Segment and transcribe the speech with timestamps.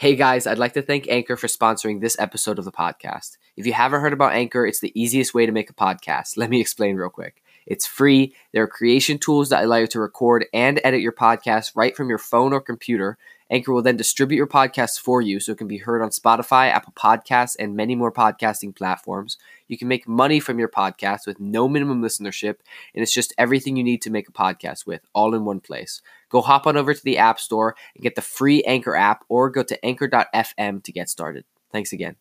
[0.00, 3.36] Hey guys, I'd like to thank Anchor for sponsoring this episode of the podcast.
[3.58, 6.38] If you haven't heard about Anchor, it's the easiest way to make a podcast.
[6.38, 7.42] Let me explain real quick.
[7.66, 8.34] It's free.
[8.54, 12.08] There are creation tools that allow you to record and edit your podcast right from
[12.08, 13.18] your phone or computer.
[13.50, 16.70] Anchor will then distribute your podcast for you so it can be heard on Spotify,
[16.70, 19.36] Apple Podcasts, and many more podcasting platforms.
[19.66, 22.56] You can make money from your podcast with no minimum listenership,
[22.94, 26.00] and it's just everything you need to make a podcast with, all in one place.
[26.28, 29.50] Go hop on over to the App Store and get the free Anchor app, or
[29.50, 31.44] go to anchor.fm to get started.
[31.72, 32.16] Thanks again.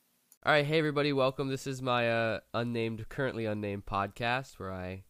[0.46, 1.50] All right, hey everybody, welcome.
[1.50, 5.04] This is my uh, unnamed, currently unnamed podcast where I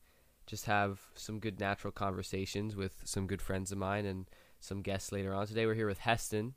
[0.48, 4.26] just have some good natural conversations with some good friends of mine and
[4.60, 5.48] some guests later on.
[5.48, 6.54] Today we're here with Heston.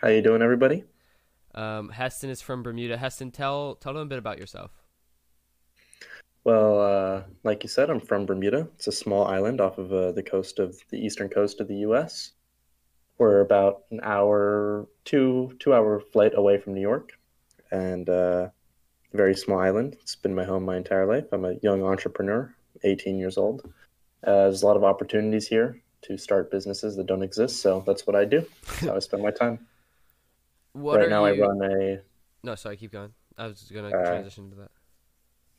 [0.00, 0.84] How you doing, everybody?
[1.54, 2.96] Um, Heston is from Bermuda.
[2.96, 4.70] Heston, tell tell them a bit about yourself.
[6.44, 8.68] Well, uh, like you said, I'm from Bermuda.
[8.76, 11.76] It's a small island off of uh, the coast of the eastern coast of the
[11.78, 12.32] U.S.
[13.18, 17.18] We're about an hour, two two hour flight away from New York,
[17.70, 18.48] and uh,
[19.12, 19.96] very small island.
[20.00, 21.26] It's been my home my entire life.
[21.32, 23.62] I'm a young entrepreneur, 18 years old.
[24.24, 28.06] Uh, there's a lot of opportunities here to start businesses that don't exist, so that's
[28.06, 28.46] what I do.
[28.66, 29.58] That's how I spend my time.
[30.72, 31.42] What right are now, you...
[31.42, 32.00] I run a
[32.44, 33.12] No, sorry, keep going.
[33.36, 34.70] I was gonna Uh, transition to that.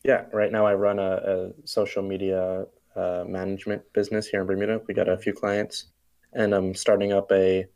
[0.03, 4.81] Yeah, right now I run a, a social media uh, management business here in Bermuda.
[4.88, 5.88] We got a few clients,
[6.31, 7.67] and I'm starting up a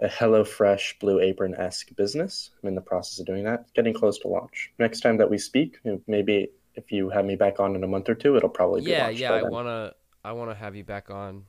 [0.00, 2.50] a HelloFresh Blue Apron esque business.
[2.60, 4.72] I'm in the process of doing that, getting close to launch.
[4.80, 8.08] Next time that we speak, maybe if you have me back on in a month
[8.08, 9.32] or two, it'll probably be Yeah, launched yeah.
[9.32, 11.44] I wanna I wanna have you back on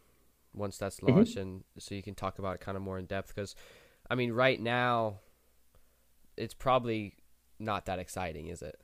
[0.53, 1.09] once that's Mhm.
[1.09, 3.29] launched, and so you can talk about it kind of more in depth.
[3.33, 3.55] Because,
[4.09, 5.19] I mean, right now,
[6.37, 7.15] it's probably
[7.59, 8.79] not that exciting, is it?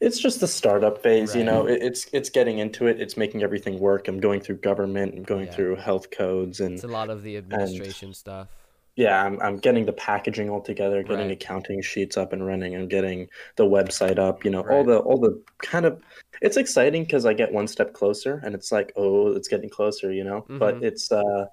[0.00, 1.66] It's just the startup phase, you know.
[1.66, 3.00] It, it's it's getting into it.
[3.00, 4.08] It's making everything work.
[4.08, 5.14] I'm going through government.
[5.14, 5.54] I'm going Yeah.
[5.54, 8.48] through health codes, and It's a lot of the administration stuff.
[8.96, 11.32] yeah, I'm I'm getting the packaging all together, getting Right.
[11.32, 12.74] accounting sheets up and running.
[12.74, 14.44] I'm getting the website up.
[14.44, 14.86] You know, all Right.
[14.86, 16.02] the all the kind of.
[16.42, 20.12] It's exciting because I get one step closer, and it's like, oh, it's getting closer,
[20.12, 20.44] you know.
[20.48, 20.82] But Mhm.
[20.84, 21.46] it's uh,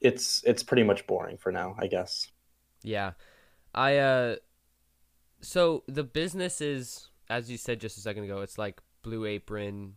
[0.00, 2.30] it's it's pretty much boring for now, I guess.
[2.82, 3.12] Yeah.
[3.74, 4.36] I uh
[5.40, 9.94] so the business is as you said just a second ago, it's like Blue Apron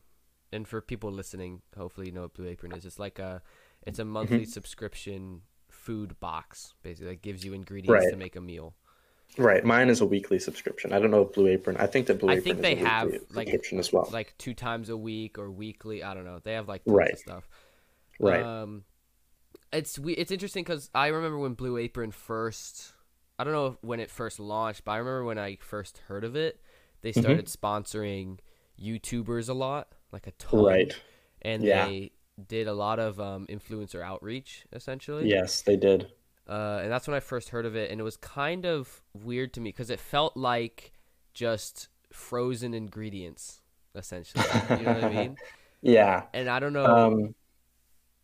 [0.51, 2.85] and for people listening, hopefully you know what Blue Apron is.
[2.85, 3.41] It's like a
[3.85, 8.11] it's a monthly subscription food box basically that gives you ingredients Right.
[8.11, 8.75] to make a meal.
[9.37, 9.63] Right.
[9.63, 10.93] Mine is a weekly subscription.
[10.93, 11.77] I don't know if Blue Apron.
[11.77, 13.93] I think that Blue I Apron think is they a have, weekly like- subscription as
[13.93, 14.09] well.
[14.11, 16.39] Like two times a week or weekly, I don't know.
[16.43, 17.17] They have like Right.
[17.17, 17.47] stuff.
[18.19, 18.41] right.
[18.43, 18.83] Um,
[19.71, 20.13] it's we.
[20.13, 22.93] It's interesting because I remember when Blue Apron first.
[23.39, 26.35] I don't know when it first launched, but I remember when I first heard of
[26.35, 26.59] it.
[27.01, 27.19] They Mm-hmm.
[27.21, 28.39] started sponsoring
[28.81, 30.99] YouTubers a lot, like a ton, right.
[31.43, 31.85] And Yeah.
[31.85, 32.11] they
[32.47, 35.29] did a lot of um, influencer outreach, essentially.
[35.29, 36.07] Yes, they did.
[36.47, 39.53] Uh, and that's when I first heard of it, and it was kind of weird
[39.55, 40.93] to me because it felt like
[41.33, 43.61] just frozen ingredients,
[43.95, 44.43] essentially.
[44.79, 45.37] you know what I mean?
[45.83, 46.23] Yeah.
[46.33, 46.85] And I don't know.
[46.85, 47.35] Um,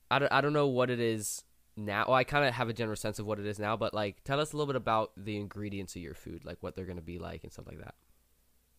[0.10, 1.44] I don't, I don't know what it is
[1.78, 2.06] now.
[2.08, 4.24] Well, I kind of have a general sense of what it is now, but like,
[4.24, 6.98] tell us a little bit about the ingredients of your food, like what they're going
[6.98, 7.94] to be like and stuff like that.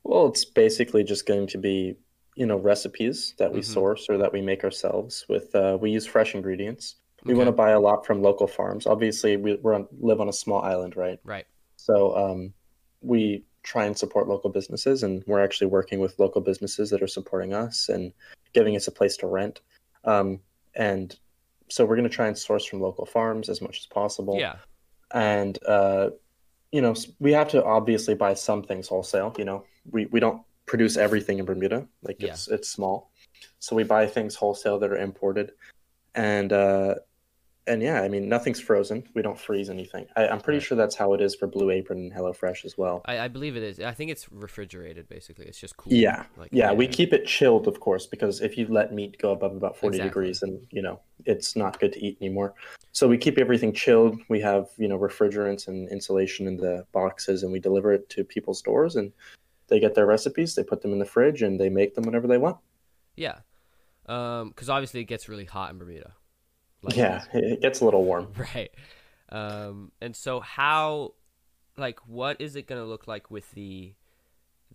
[0.03, 1.95] well, it's basically just going to be,
[2.35, 3.65] you know, recipes that we Mhm.
[3.65, 5.55] source or that we make ourselves with.
[5.55, 6.97] Uh, we use fresh ingredients.
[7.25, 7.39] We Okay.
[7.39, 8.87] want to buy a lot from local farms.
[8.87, 11.19] Obviously, we we're on, live on a small island, right?
[11.25, 11.47] Right.
[11.77, 12.53] So um,
[13.01, 17.07] we try and support local businesses, and we're actually working with local businesses that are
[17.07, 18.13] supporting us and
[18.53, 19.61] giving us a place to rent.
[20.05, 20.41] Um,
[20.75, 21.17] and
[21.71, 24.39] so we're going to try and source from local farms as much as possible.
[24.39, 24.57] Yeah.
[25.13, 26.11] and uh,
[26.73, 30.43] you know we have to obviously buy some things wholesale you know we, we don't
[30.67, 32.31] produce everything in bermuda like Yeah.
[32.33, 33.13] it's it's small
[33.61, 35.53] so we buy things wholesale that are imported
[36.17, 36.97] and uh
[37.67, 40.67] and yeah i mean nothing's frozen we don't freeze anything I, i'm pretty Right.
[40.67, 43.57] sure that's how it is for blue apron and hellofresh as well I, I believe
[43.57, 43.81] it is.
[43.81, 45.47] I think it's refrigerated, basically.
[45.47, 45.93] It's just cool.
[45.93, 49.33] yeah Like, yeah we keep it chilled of course because if you let meat go
[49.33, 50.09] above about 40 Exactly.
[50.11, 52.53] degrees then you know it's not good to eat anymore
[52.93, 57.43] so we keep everything chilled we have you know refrigerants and insulation in the boxes
[57.43, 59.11] and we deliver it to people's doors and
[59.69, 62.27] they get their recipes they put them in the fridge and they make them whenever
[62.27, 62.59] they want
[63.17, 63.39] Yeah.
[64.07, 66.13] Um, because obviously it gets really hot in Bermuda.
[66.85, 68.71] Like, yeah it gets a little warm Right.
[69.31, 71.15] Um, and so how,
[71.77, 73.95] like, what is it gonna look like with the,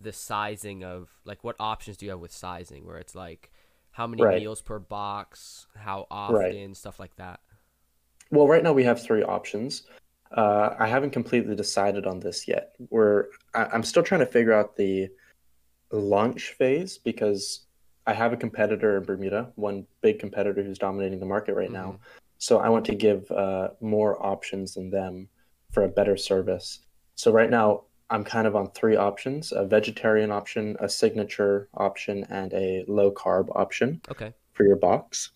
[0.00, 3.52] the sizing of like what options do you have with sizing where it's like
[3.92, 4.40] how many Right.
[4.40, 7.40] meals per box, how often, stuff like that.
[8.30, 9.82] Well, right now we have three options.
[10.36, 12.74] Uh, I haven't completely decided on this yet.
[12.90, 15.08] We're I, I'm still trying to figure out the
[15.90, 17.66] launch phase because
[18.06, 21.98] I have a competitor in Bermuda, one big competitor who's dominating the market right now.
[22.38, 25.28] So I want to give uh, more options than them
[25.70, 26.80] for a better service.
[27.14, 32.24] So right now I'm kind of on three options: a vegetarian option, a signature option,
[32.30, 34.32] and a low carb option Okay.
[34.54, 35.30] for your box.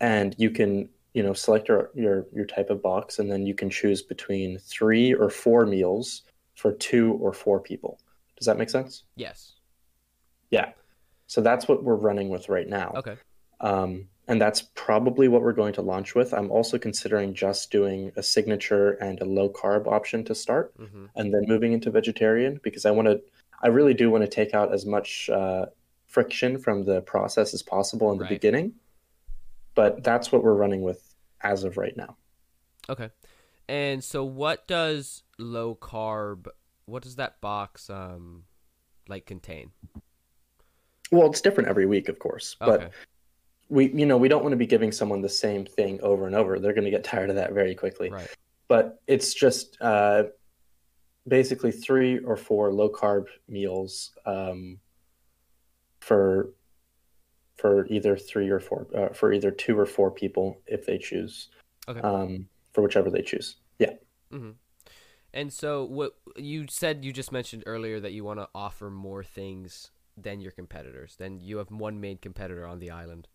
[0.00, 3.54] And you can, you know, select your your your type of box, and then you
[3.54, 6.22] can choose between three or four meals
[6.54, 8.00] for two or four people.
[8.38, 9.04] Does that make sense?
[9.14, 9.52] Yes.
[10.50, 10.72] Yeah.
[11.26, 12.92] So that's what we're running with right now.
[12.96, 13.16] Okay.
[13.60, 16.34] Um, and that's probably what we're going to launch with.
[16.34, 21.06] I'm also considering just doing a signature and a low carb option to start, hmm
[21.14, 23.20] and then moving into vegetarian because I want to.
[23.62, 25.66] I really do want to take out as much uh,
[26.06, 28.30] friction from the process as possible in the Right.
[28.30, 28.74] beginning.
[29.74, 32.16] But that's what we're running with as of right now.
[32.88, 33.10] Okay.
[33.68, 36.48] And so, what does low carb?
[36.84, 38.44] What does that box um
[39.08, 39.70] like contain?
[41.12, 42.92] Well, it's different every week, of course, but
[43.68, 46.34] we, you know, we don't want to be giving someone the same thing over and
[46.34, 46.58] over.
[46.58, 48.10] They're going to get tired of that very quickly.
[48.10, 48.28] Right.
[48.68, 50.24] but it's just uh,
[51.28, 54.78] basically three or four low carb meals um,
[56.00, 56.50] for
[57.56, 61.48] for either three or four uh, for either two or four people if they choose
[61.88, 62.00] Okay.
[62.00, 63.92] um, for whichever they choose yeah
[64.32, 64.50] Mm-hmm.
[65.32, 69.22] And so, what you said, you just mentioned earlier that you want to offer more
[69.22, 71.16] things than your competitors.
[71.16, 73.28] Then you have one main competitor on the island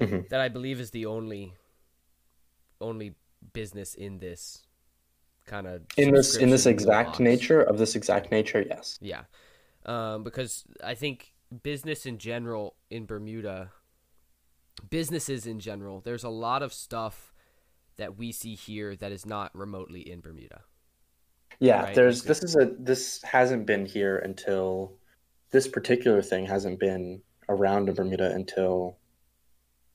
[0.00, 0.28] Mhm.
[0.30, 1.54] that I believe is the only
[2.80, 3.14] only
[3.52, 4.62] business in this
[5.46, 9.24] kind of in this in this exact nature of this exact nature yes Yeah,
[9.84, 13.72] um, because I think business in general in Bermuda,
[14.88, 17.32] businesses in general, there's a lot of stuff
[17.96, 20.62] that we see here that is not remotely in Bermuda.
[21.58, 24.92] yeah Right, there's this is a this hasn't been here until
[25.50, 28.96] this particular thing hasn't been around in bermuda until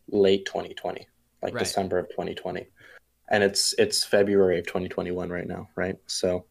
[0.09, 1.07] late 2020
[1.41, 1.59] like Right.
[1.59, 2.67] december of 2020
[3.29, 5.97] and it's it's february of 2021 right now right?
[6.07, 6.45] So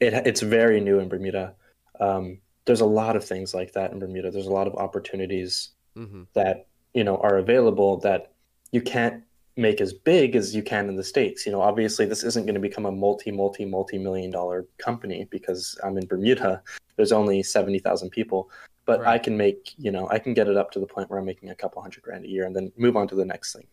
[0.00, 1.54] it it's very new in bermuda.
[2.00, 4.30] Um, there's a lot of things like that in bermuda.
[4.30, 8.32] There's a lot of opportunities hmm that you know are available that
[8.70, 9.24] you can't
[9.58, 11.44] make as big as you can in the states.
[11.44, 15.26] You know obviously this isn't going to become a multi multi multi million dollar company
[15.30, 16.62] because i'm in bermuda.
[16.96, 18.50] There's only 70,000 people.
[18.86, 21.18] But i can make you know i can get it up to the point where
[21.18, 23.52] i'm making a couple hundred grand a year and then move on to the next
[23.52, 23.66] thing.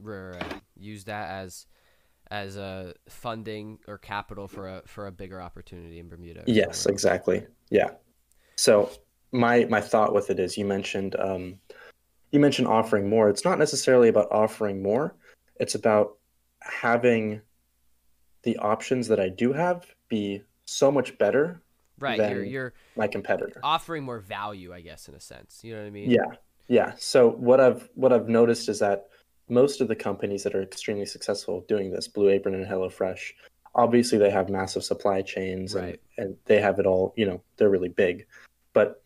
[0.00, 0.62] Right, right, right.
[0.76, 1.66] Use that as
[2.30, 6.44] as a funding or capital for a for a bigger opportunity in Bermuda.
[6.46, 6.94] yes somewhere.
[6.94, 7.46] exactly.
[7.70, 7.90] Yeah.
[8.56, 8.90] So
[9.32, 11.58] my my thought with it is you mentioned um
[12.30, 13.30] you mentioned offering more.
[13.30, 15.14] It's not necessarily about offering more
[15.58, 16.16] it's about
[16.60, 17.40] having
[18.42, 21.62] the options that i do have be so much better
[22.00, 22.16] Right.
[22.18, 25.64] than You're you're my competitor offering more value, I guess, in a sense.
[25.64, 26.10] You know what I mean?
[26.10, 26.30] yeah
[26.68, 29.08] yeah so what i've what i've noticed is that
[29.48, 33.32] most of the companies that are extremely successful doing this blue apron and hellofresh
[33.74, 35.98] obviously they have massive supply chains Right.
[36.18, 38.26] and, and they have it all you know they're really big
[38.74, 39.02] but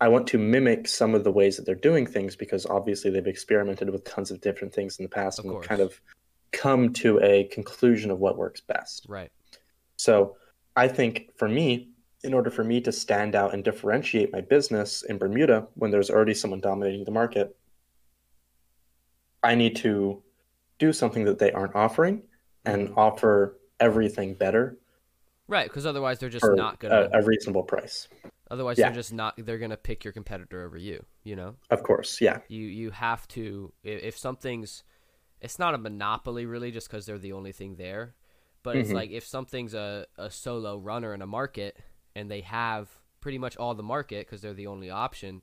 [0.00, 3.26] i want to mimic some of the ways that they're doing things because obviously they've
[3.26, 5.66] experimented with tons of different things in the past Of and course.
[5.66, 6.00] kind of
[6.52, 9.30] come to a conclusion of what works best Right.
[9.96, 10.36] so
[10.76, 11.88] I think for me,
[12.22, 16.08] in order for me to stand out and differentiate my business in Bermuda when there's
[16.08, 17.56] already someone dominating the market,
[19.42, 20.22] I need to
[20.78, 22.22] do something that they aren't offering
[22.64, 22.96] and Mhm.
[22.96, 24.78] offer everything better
[25.48, 27.08] Right, because otherwise they're just not gonna.
[27.12, 28.06] a, a reasonable price.
[28.50, 28.88] otherwise yeah.
[28.88, 29.34] they're just not.
[29.38, 31.04] They're gonna pick your competitor over you.
[31.24, 31.56] You know.
[31.70, 32.40] Of course, yeah.
[32.48, 34.84] You you have to if, something's,
[35.40, 38.14] it's not a monopoly really, just because they're the only thing there.
[38.62, 38.94] But it's Mhm.
[38.94, 41.78] like if something's a, a solo runner in a market
[42.14, 42.88] and they have
[43.20, 45.42] pretty much all the market because they're the only option,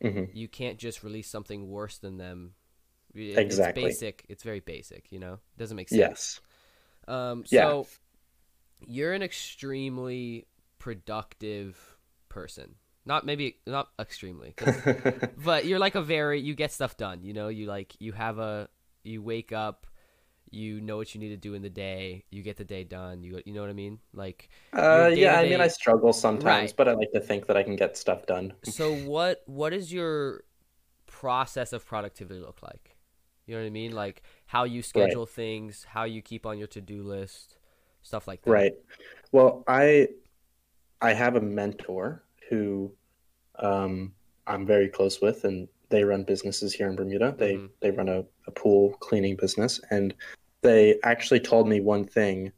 [0.00, 2.54] hmm you can't just release something worse than them.
[3.14, 3.84] It- Exactly.
[3.84, 4.24] It's basic.
[4.28, 5.12] It's very basic.
[5.12, 5.98] You know, it doesn't make sense.
[5.98, 6.40] Yes.
[7.08, 7.86] Um, so
[8.86, 10.46] you're an extremely
[10.78, 11.98] productive
[12.28, 12.76] person.
[13.04, 14.54] Not maybe not extremely,
[15.36, 17.22] but you're like a very you get stuff done.
[17.22, 18.68] You know, you like you have a
[19.02, 19.86] you wake up,
[20.50, 23.22] you know what you need to do in the day, you get the day done.
[23.22, 24.00] You you know what I mean?
[24.14, 26.72] Like uh, yeah, I mean, I struggle sometimes, Right.
[26.72, 28.54] but I like to think that I can get stuff done.
[28.62, 30.44] so what what is your
[31.06, 32.96] process of productivity look like?
[33.46, 33.92] You know what I mean?
[33.92, 37.58] Like how you schedule things, how you keep on your to do list,
[38.02, 38.50] stuff like that.
[38.50, 38.72] Right.
[39.32, 40.08] Well, I
[41.00, 42.92] I have a mentor who
[43.58, 44.12] um,
[44.46, 47.34] I'm very close with, and they run businesses here in Bermuda.
[47.36, 47.70] They Mhm.
[47.80, 50.14] they run a, a pool cleaning business, and
[50.62, 52.52] they actually told me one thing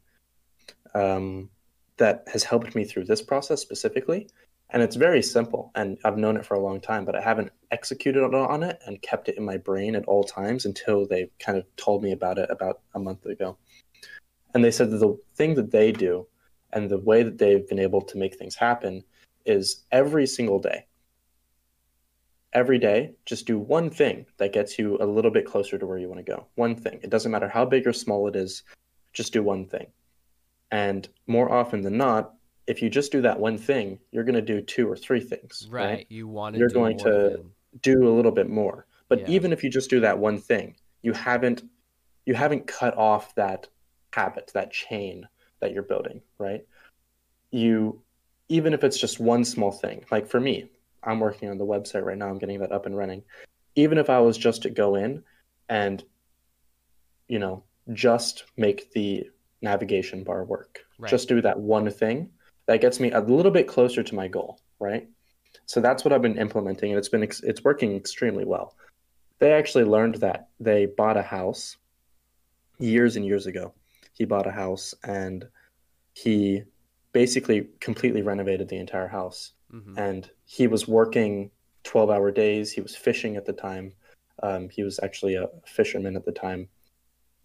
[0.93, 1.49] um,
[1.97, 4.29] that has helped me through this process specifically.
[4.71, 7.51] And it's very simple, and I've known it for a long time, but I haven't
[7.71, 11.57] executed on it and kept it in my brain at all times until they kind
[11.57, 13.57] of told me about it about a month ago.
[14.55, 16.25] And they said that the thing that they do
[16.71, 19.03] and the way that they've been able to make things happen
[19.45, 20.87] is every single day.
[22.53, 25.97] Every day, just do one thing that gets you a little bit closer to where
[25.97, 26.47] you want to go.
[26.55, 27.01] One thing.
[27.03, 28.63] It doesn't matter how big or small it is,
[29.11, 29.87] just do one thing.
[30.71, 32.33] And more often than not,
[32.65, 35.67] if you just do that one thing, you're going to do two or three things.
[35.69, 35.85] Right.
[35.85, 36.05] right?
[36.09, 38.87] You want to You're do going to- than- do a little bit more.
[39.09, 39.31] But Yeah.
[39.35, 41.63] even if you just do that one thing, you haven't
[42.25, 43.67] you haven't cut off that
[44.15, 45.27] habit, that chain
[45.59, 46.65] that you're building, right?
[47.51, 48.01] You
[48.47, 50.05] even if it's just one small thing.
[50.11, 50.69] Like for me,
[51.03, 53.23] I'm working on the website right now, I'm getting that up and running.
[53.75, 55.23] Even if I was just to go in
[55.67, 56.03] and
[57.27, 59.27] you know, just make the
[59.61, 60.79] navigation bar work.
[60.99, 61.09] Right.
[61.09, 62.29] Just do that one thing
[62.67, 65.07] that gets me a little bit closer to my goal, right?
[65.65, 68.75] So that's what I've been implementing, and it's been ex- it's working extremely well.
[69.39, 71.77] They actually learned that they bought a house
[72.77, 73.73] years and years ago.
[74.15, 75.47] He bought a house and
[76.13, 76.63] he
[77.11, 79.51] basically completely renovated the entire house.
[79.71, 79.97] Mhm.
[79.97, 81.51] And he was working
[81.83, 82.71] twelve hour days.
[82.71, 83.93] He was fishing at the time.
[84.41, 86.67] Um, he was actually a fisherman at the time,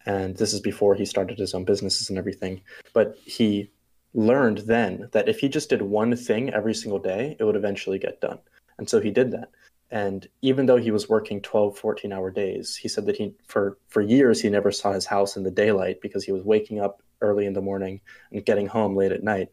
[0.06, 2.62] and this is before he started his own businesses and everything.
[2.92, 3.70] But he
[4.12, 7.98] learned then that if he just did one thing every single day, it would eventually
[7.98, 8.40] get done.
[8.78, 9.50] And so he did that.
[9.90, 13.78] And even though he was working 12, 14 hour days, he said that he, for,
[13.88, 17.02] for years, he never saw his house in the daylight because he was waking up
[17.20, 19.48] early in the morning and getting home late at night.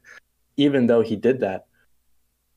[0.56, 1.66] Even though he did that,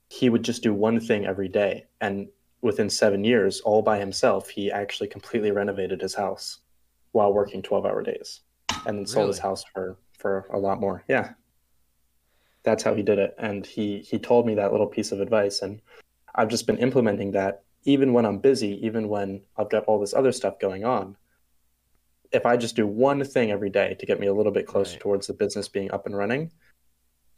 [0.08, 1.86] he would just do one thing every day.
[2.00, 2.28] And
[2.60, 6.58] within seven years, all by himself, he actually completely renovated his house
[7.12, 8.40] while working 12 hour days
[8.86, 11.02] and then sold his house for, for a lot more.
[11.08, 11.32] Yeah
[12.62, 15.62] that's how he did it and he he told me that little piece of advice
[15.62, 15.80] and
[16.34, 20.14] i've just been implementing that even when i'm busy even when i've got all this
[20.14, 21.16] other stuff going on
[22.32, 24.92] if i just do one thing every day to get me a little bit closer
[24.92, 25.00] Right.
[25.00, 26.50] towards the business being up and running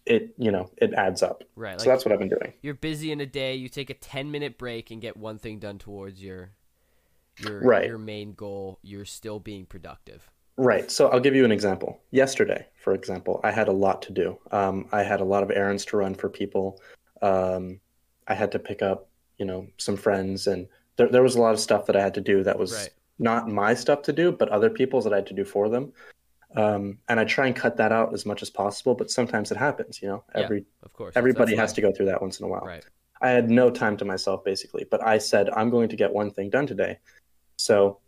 [0.07, 1.79] it you know it adds up Right.
[1.79, 3.95] so Like that's what i've been doing you're busy in a day, you take a
[3.95, 6.53] 10 minute break and get one thing done towards your
[7.39, 7.87] your Right.
[7.89, 10.31] your main goal, you're still being productive.
[10.59, 10.91] Right.
[10.91, 11.99] So I'll give you an example.
[12.11, 14.39] Yesterday, for example, I had a lot to do.
[14.53, 16.79] Um, I had a lot of errands to run for people.
[17.23, 17.81] Um,
[18.29, 19.09] I had to pick up,
[19.43, 22.15] you know, some friends, and there, there was a lot of stuff that I had
[22.15, 22.91] to do that was Right.
[23.19, 25.93] not my stuff to do, but other people's that I had to do for them.
[26.55, 29.57] Um, and I try and cut that out as much as possible, but sometimes it
[29.59, 30.01] happens.
[30.01, 30.43] You know, Yeah.
[30.43, 31.17] every Of course.
[31.17, 32.61] everybody has to go through that once in a while.
[32.65, 32.85] Right.
[33.21, 36.31] I had no time to myself basically, but I said I'm going to get one
[36.31, 36.99] thing done today.
[37.57, 37.99] So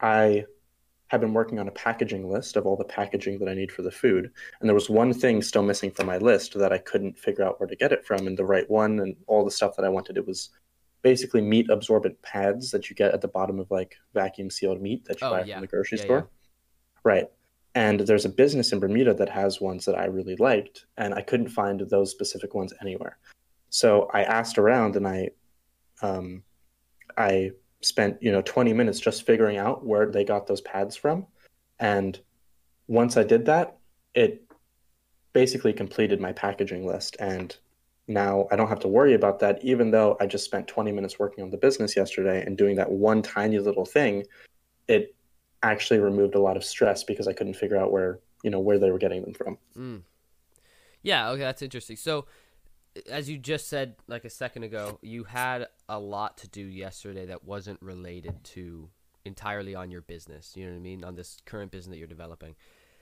[0.00, 0.46] I
[1.08, 3.82] have been working on a packaging list of all the packaging that I need for
[3.82, 4.30] the food,
[4.60, 7.58] and there was one thing still missing from my list that I couldn't figure out
[7.60, 9.88] where to get it from and the right one and all the stuff that I
[9.90, 10.16] wanted.
[10.18, 10.50] It was
[11.02, 15.04] basically meat absorbent pads that you get at the bottom of like vacuum sealed meat
[15.04, 15.54] that you Oh, buy yeah.
[15.54, 16.28] from the grocery Yeah, store.
[17.04, 17.28] Right.
[17.74, 21.22] And there's a business in Bermuda that has ones that I really liked, and I
[21.22, 23.18] couldn't find those specific ones anywhere.
[23.70, 25.30] So I asked around, and I,
[26.02, 26.42] um,
[27.16, 27.52] I
[27.82, 31.26] spent you know 20 minutes just figuring out where they got those pads from,
[31.78, 32.18] and
[32.88, 33.76] once I did that,
[34.14, 34.42] it
[35.34, 37.56] basically completed my packaging list, and
[38.08, 39.62] now I don't have to worry about that.
[39.62, 42.90] Even though I just spent 20 minutes working on the business yesterday and doing that
[42.90, 44.24] one tiny little thing,
[44.88, 45.14] it
[45.62, 48.78] actually removed a lot of stress because I couldn't figure out where you know where
[48.78, 49.58] they were getting them from.
[49.76, 50.02] Mm.
[51.02, 51.96] Yeah, okay, that's interesting.
[51.96, 52.26] So,
[53.08, 57.26] as you just said like a second ago, you had a lot to do yesterday
[57.26, 58.88] that wasn't related to
[59.24, 60.52] entirely on your business.
[60.56, 61.04] You know what I mean?
[61.04, 62.56] On this current business that you're developing.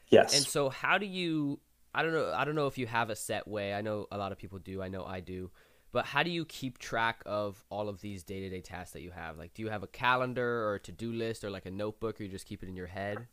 [0.09, 0.37] Yes.
[0.37, 1.61] And so, how do you?
[1.97, 2.31] I don't know.
[2.33, 3.73] I don't know if you have a set way.
[3.73, 4.83] I know a lot of people do.
[4.83, 5.51] I know I do.
[5.93, 9.01] But how do you keep track of all of these day to day tasks that
[9.01, 9.39] you have?
[9.39, 12.21] Like, do you have a calendar or a to do list or like a notebook,
[12.21, 13.27] or you just keep it in your head?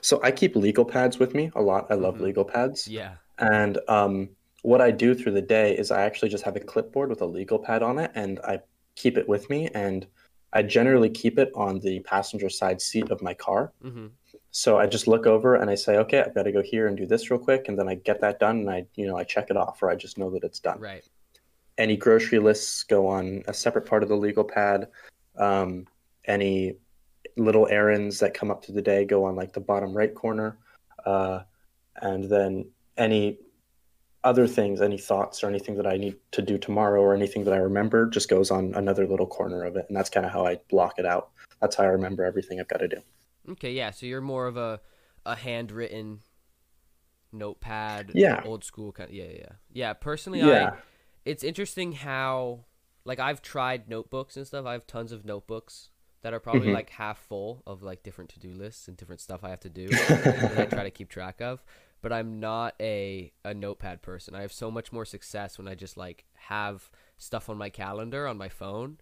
[0.00, 1.86] So I keep legal pads with me a lot.
[1.90, 2.22] I love Mhm.
[2.22, 2.88] legal pads.
[2.88, 3.16] Yeah.
[3.38, 4.30] And um,
[4.62, 7.26] what I do through the day is I actually just have a clipboard with a
[7.26, 8.60] legal pad on it, and I
[8.96, 9.68] keep it with me.
[9.68, 10.06] And
[10.52, 13.72] I generally keep it on the passenger side seat of my car.
[13.84, 14.06] Mm-hmm.
[14.50, 16.96] So I just look over and I say, okay, I've got to go here and
[16.96, 19.24] do this real quick, and then I get that done, and I, you know, I
[19.24, 20.80] check it off, or I just know that it's done.
[20.80, 21.04] Right.
[21.76, 24.88] Any grocery lists go on a separate part of the legal pad.
[25.36, 25.86] Um,
[26.24, 26.76] any
[27.36, 30.58] little errands that come up through the day go on like the bottom right corner,
[31.06, 31.40] uh,
[32.02, 33.38] and then any
[34.24, 37.54] other things, any thoughts or anything that I need to do tomorrow or anything that
[37.54, 40.44] I remember just goes on another little corner of it, and that's kind of how
[40.44, 41.30] I block it out.
[41.60, 43.00] That's how I remember everything I've got to do.
[43.52, 43.90] Okay, yeah.
[43.90, 44.80] So you're more of a
[45.26, 46.20] a handwritten
[47.32, 48.42] notepad, Yeah.
[48.44, 49.10] old school kind.
[49.10, 49.92] yeah, yeah, yeah.
[49.92, 50.70] Personally, Yeah.
[50.74, 50.78] I
[51.24, 52.64] it's interesting how
[53.04, 54.64] like I've tried notebooks and stuff.
[54.66, 55.90] I have tons of notebooks,
[56.22, 56.74] that are probably Mhm.
[56.74, 59.68] like half full of like different to do lists and different stuff I have to
[59.68, 61.62] do that I try to keep track of.
[62.00, 64.34] But I'm not a a notepad person.
[64.34, 68.26] I have so much more success when I just like have stuff on my calendar
[68.26, 68.98] on my phone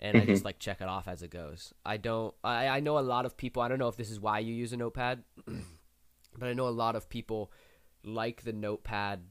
[0.00, 1.72] and I just like check it off as it goes.
[1.84, 4.20] I don't I, I know a lot of people I don't know if this is
[4.20, 7.52] why you use a notepad, but I know a lot of people
[8.04, 9.22] like the notepad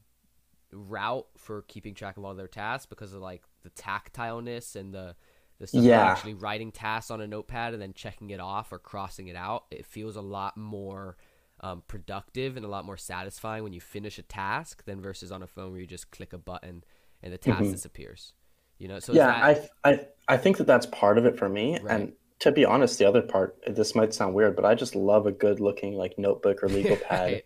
[0.71, 5.15] route for keeping track of all their tasks because of like the tactileness and the
[5.59, 6.09] the stuff Yeah.
[6.09, 9.65] actually writing tasks on a notepad and then checking it off or crossing it out.
[9.71, 11.15] It feels a lot more
[11.61, 15.43] um, productive and a lot more satisfying when you finish a task than versus on
[15.43, 16.83] a phone where you just click a button
[17.21, 17.71] and the task Mhm.
[17.71, 18.33] disappears.
[18.79, 21.47] You know, so yeah, that, I, I I think that that's part of it for
[21.49, 21.79] me.
[21.81, 21.99] Right.
[22.01, 25.25] And to be honest, the other part, this might sound weird, but I just love
[25.27, 27.43] a good looking like notebook or legal pad Right.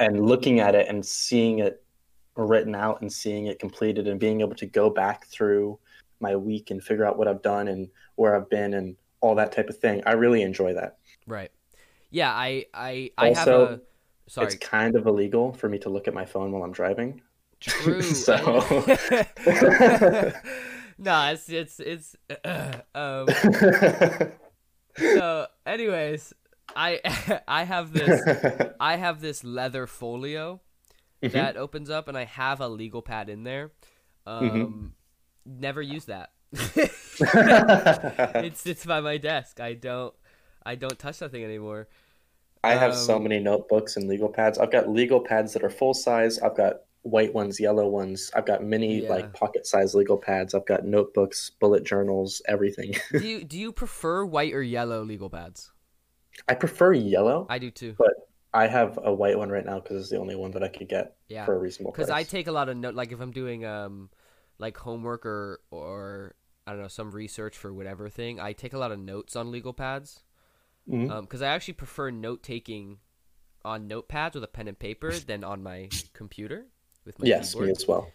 [0.00, 1.82] and looking at it and seeing it
[2.36, 5.78] written out and seeing it completed and being able to go back through
[6.20, 9.52] my week and figure out what I've done and where I've been and all that
[9.52, 10.02] type of thing.
[10.06, 10.98] I really enjoy that.
[11.26, 11.50] right.
[12.10, 13.66] Yeah, I I I have Also,
[14.26, 14.46] a sorry.
[14.46, 17.20] It's kind of illegal for me to look at my phone while I'm driving.
[17.60, 18.02] True.
[18.26, 18.36] So-
[20.98, 22.16] no, it's it's it's.
[22.94, 23.26] um,
[24.96, 26.32] so, anyways,
[26.76, 27.00] I
[27.48, 30.60] I have this I have this leather folio
[31.22, 31.32] Mhm.
[31.32, 33.72] that opens up, and I have a legal pad in there.
[34.26, 34.86] Um, Mm-hmm.
[35.60, 36.30] never use that.
[36.52, 39.58] it sits by my desk.
[39.60, 40.14] I don't
[40.64, 41.88] I don't touch that thing anymore.
[42.64, 44.58] I have so Um, many notebooks and legal pads.
[44.58, 46.38] I've got legal pads that are full size.
[46.40, 48.30] I've got white ones, yellow ones.
[48.34, 49.08] I've got mini Yeah.
[49.10, 50.54] like pocket size legal pads.
[50.54, 52.94] I've got notebooks, bullet journals, everything.
[53.12, 55.70] Do you do you prefer white or yellow legal pads?
[56.48, 57.94] I prefer yellow, I do too.
[57.98, 58.12] but
[58.54, 60.88] I have a white one right now because it's the only one that I could
[60.88, 61.44] get Yeah.
[61.44, 62.06] for a reasonable price.
[62.06, 62.94] because I take a lot of note.
[62.94, 64.10] Like if I'm doing um,
[64.58, 66.34] like homework or or
[66.66, 69.50] I don't know some research for whatever thing, I take a lot of notes on
[69.50, 70.22] legal pads.
[70.88, 71.10] Mhm.
[71.10, 72.98] Um, because I actually prefer note taking
[73.64, 76.66] on notepads with a pen and paper than on my computer
[77.08, 78.12] with my yes, me as well.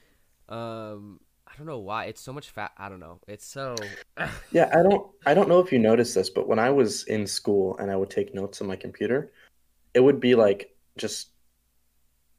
[0.47, 2.71] Um, I don't know why it's so much fat.
[2.77, 3.19] I don't know.
[3.27, 3.75] It's so.
[4.51, 7.25] Yeah, I don't I don't know if you noticed this, but when I was in
[7.27, 9.31] school and I would take notes on my computer,
[9.93, 11.29] it would be like just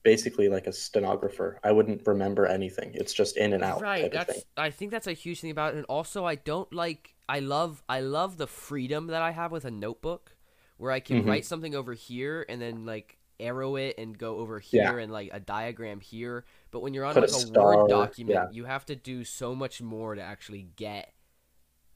[0.03, 1.59] basically like a stenographer.
[1.65, 2.93] I wouldn't remember anything.
[2.95, 5.77] It's just in and out right that's i think that's a huge thing about it
[5.77, 9.65] and also i don't like i love i love the freedom that i have with
[9.65, 10.37] a notebook
[10.77, 11.27] where i can Mhm.
[11.27, 14.91] write something over here and then like arrow it and go over Yeah.
[14.91, 17.77] here and like a diagram here but when you're on Put a like a, star,
[17.79, 18.47] word document yeah.
[18.53, 21.13] you have to do so much more to actually get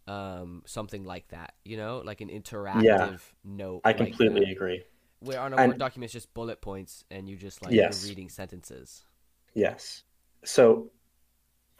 [0.06, 4.50] um something like that you know like an interactive note I like completely that.
[4.50, 4.82] agree.
[5.20, 8.02] where on a and- word document it's just bullet points and you just like Yes.
[8.02, 9.04] you're reading sentences
[9.54, 10.04] Yes.
[10.44, 10.90] So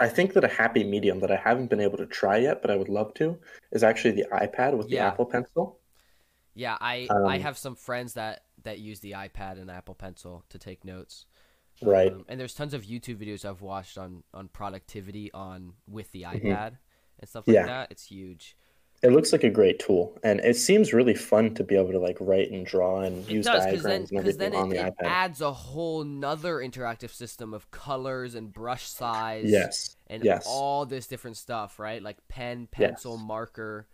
[0.01, 2.71] I think that a happy medium that I haven't been able to try yet, but
[2.73, 3.39] I would love to,
[3.71, 5.79] is actually the iPad with the Apple Pencil.
[6.55, 10.45] Yeah, I I Um, have some friends that that use the iPad and Apple Pencil
[10.51, 11.25] to take notes.
[11.81, 12.13] Right.
[12.13, 16.23] Um, and there's tons of YouTube videos I've watched on on productivity on with the
[16.23, 16.43] Mhm.
[16.43, 16.79] iPad
[17.19, 17.67] and stuff like Yeah.
[17.67, 17.91] that.
[17.91, 18.57] It's huge.
[19.01, 22.01] It looks like a great tool, and it seems really fun to be able to
[22.01, 24.75] like write and draw and It use does diagrams then and everything then on it,
[24.75, 25.05] the it iPad.
[25.07, 29.49] adds a whole nother interactive system of colors and brush size.
[29.49, 29.97] yes.
[30.09, 30.47] And yes.
[30.49, 32.03] all this different stuff, right?
[32.03, 33.25] Like pen, pencil, Yes.
[33.25, 33.87] marker.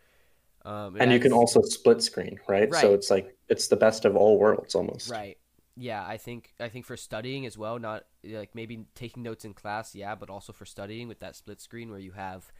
[0.65, 2.71] Um, and you can also split screen, right?
[2.71, 2.81] Right.
[2.81, 5.11] So it's like it's the best of all worlds almost.
[5.11, 5.37] Right.
[5.77, 9.55] Yeah, I think I think for studying as well, not like maybe taking notes in
[9.55, 12.51] class, yeah, but also for studying with that split screen where you have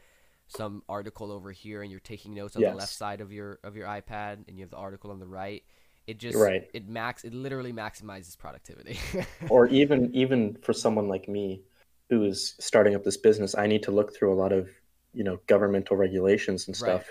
[0.47, 3.75] some article over here and you're taking notes on the left side of your of
[3.75, 5.63] your iPad and you have the article on the right.
[6.05, 6.69] It just Right.
[6.73, 8.99] it max it literally maximizes productivity.
[9.49, 11.61] Or even even for someone like me
[12.09, 14.69] who is starting up this business, I need to look through a lot of,
[15.13, 17.03] you know, governmental regulations and Right.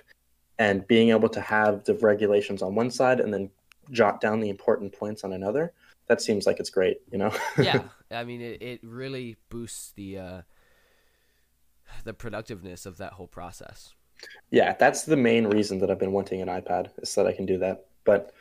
[0.59, 3.51] And being able to have the regulations on one side and then
[3.91, 5.73] jot down the important points on another,
[6.07, 7.33] that seems like it's great, you know?
[7.59, 10.43] yeah, I mean it, it really boosts the uh
[12.05, 13.95] the productiveness of that whole process.
[14.51, 17.33] yeah, that's the main reason that I've been wanting an iPad, is so that I
[17.33, 17.87] can do that.
[18.05, 18.33] But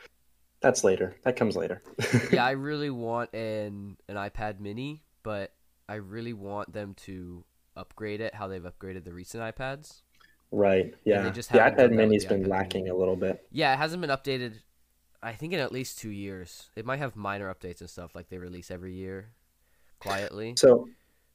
[0.60, 1.14] that's later.
[1.24, 1.82] That comes later.
[2.32, 5.52] yeah, I really want an an iPad mini, but
[5.88, 7.44] I really want them to
[7.76, 10.02] upgrade it how they've upgraded the recent iPads.
[10.54, 10.94] Right.
[11.04, 11.22] Yeah.
[11.30, 12.94] the iPad done that with mini's been iPad lacking mini.
[12.96, 13.46] a little bit.
[13.50, 14.54] Yeah, it hasn't been updated
[15.22, 16.68] I think in at least 2 years.
[16.76, 19.30] It might have minor updates and stuff like they release every year
[19.98, 20.54] quietly.
[20.58, 20.86] So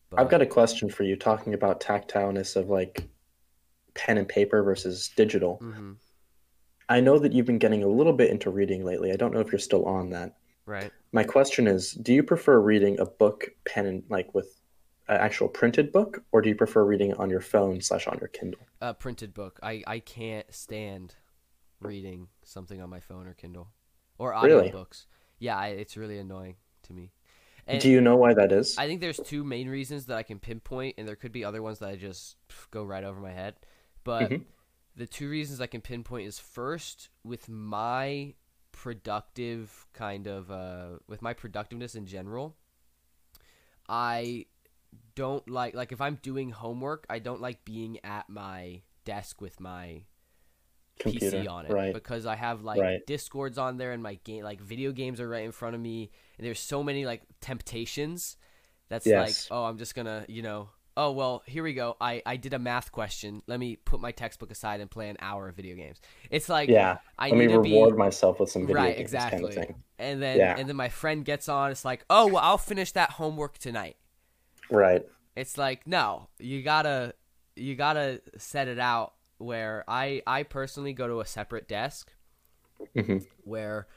[0.10, 3.10] But I've got a question for you talking about tactileness of like
[3.95, 5.60] pen and paper versus digital.
[5.62, 5.97] Mhm,
[6.88, 9.12] I know that you've been getting a little bit into reading lately.
[9.12, 10.36] I don't know if you're still on that.
[10.65, 10.91] right.
[11.12, 14.59] My question is, do you prefer reading a book pen and like with
[15.10, 18.17] an actual printed book or do you prefer reading it on your phone slash on
[18.19, 18.62] your Kindle?
[18.82, 19.60] A printed book.
[19.62, 21.15] I I can't stand
[21.82, 23.67] reading something on my phone or Kindle
[24.17, 24.69] or Really?
[24.69, 25.06] audiobooks.
[25.39, 27.12] Yeah, I, it's really annoying to me.
[27.67, 28.78] And Do you know why that is?
[28.78, 31.62] I think there's two main reasons that I can pinpoint, and there could be other
[31.62, 32.36] ones that I just
[32.72, 33.56] go right over my head.
[34.04, 34.45] But Mhm.
[34.95, 38.34] the two reasons I can pinpoint is first with my
[38.72, 42.56] productive kind of uh, with my productiveness in general.
[43.88, 44.45] I
[45.15, 49.60] don't like like if I'm doing homework, I don't like being at my desk with
[49.60, 50.04] my
[50.99, 51.38] Computer.
[51.38, 51.93] PC on it Right.
[51.93, 53.06] because I have like Right.
[53.08, 56.12] discords on there and my game like video games are right in front of me
[56.38, 58.36] and there's so many like temptations
[58.89, 59.49] that's Yes.
[59.49, 62.54] like oh I'm just gonna you know oh well here we go I I did
[62.54, 65.78] a math question let me put my textbook aside and play an hour of video
[65.78, 66.97] games it's like yeah.
[67.17, 69.58] I Let me need to reward be myself with some video right games exactly kind
[69.58, 69.84] of thing.
[69.99, 70.56] and then Yeah.
[70.58, 73.95] and then my friend gets on it's like oh well I'll finish that homework tonight
[74.69, 75.05] Right.
[75.36, 77.13] it's like no you gotta
[77.55, 82.13] you gotta set it out where i i personally go to a separate desk
[82.95, 83.25] Mhm.
[83.43, 83.88] where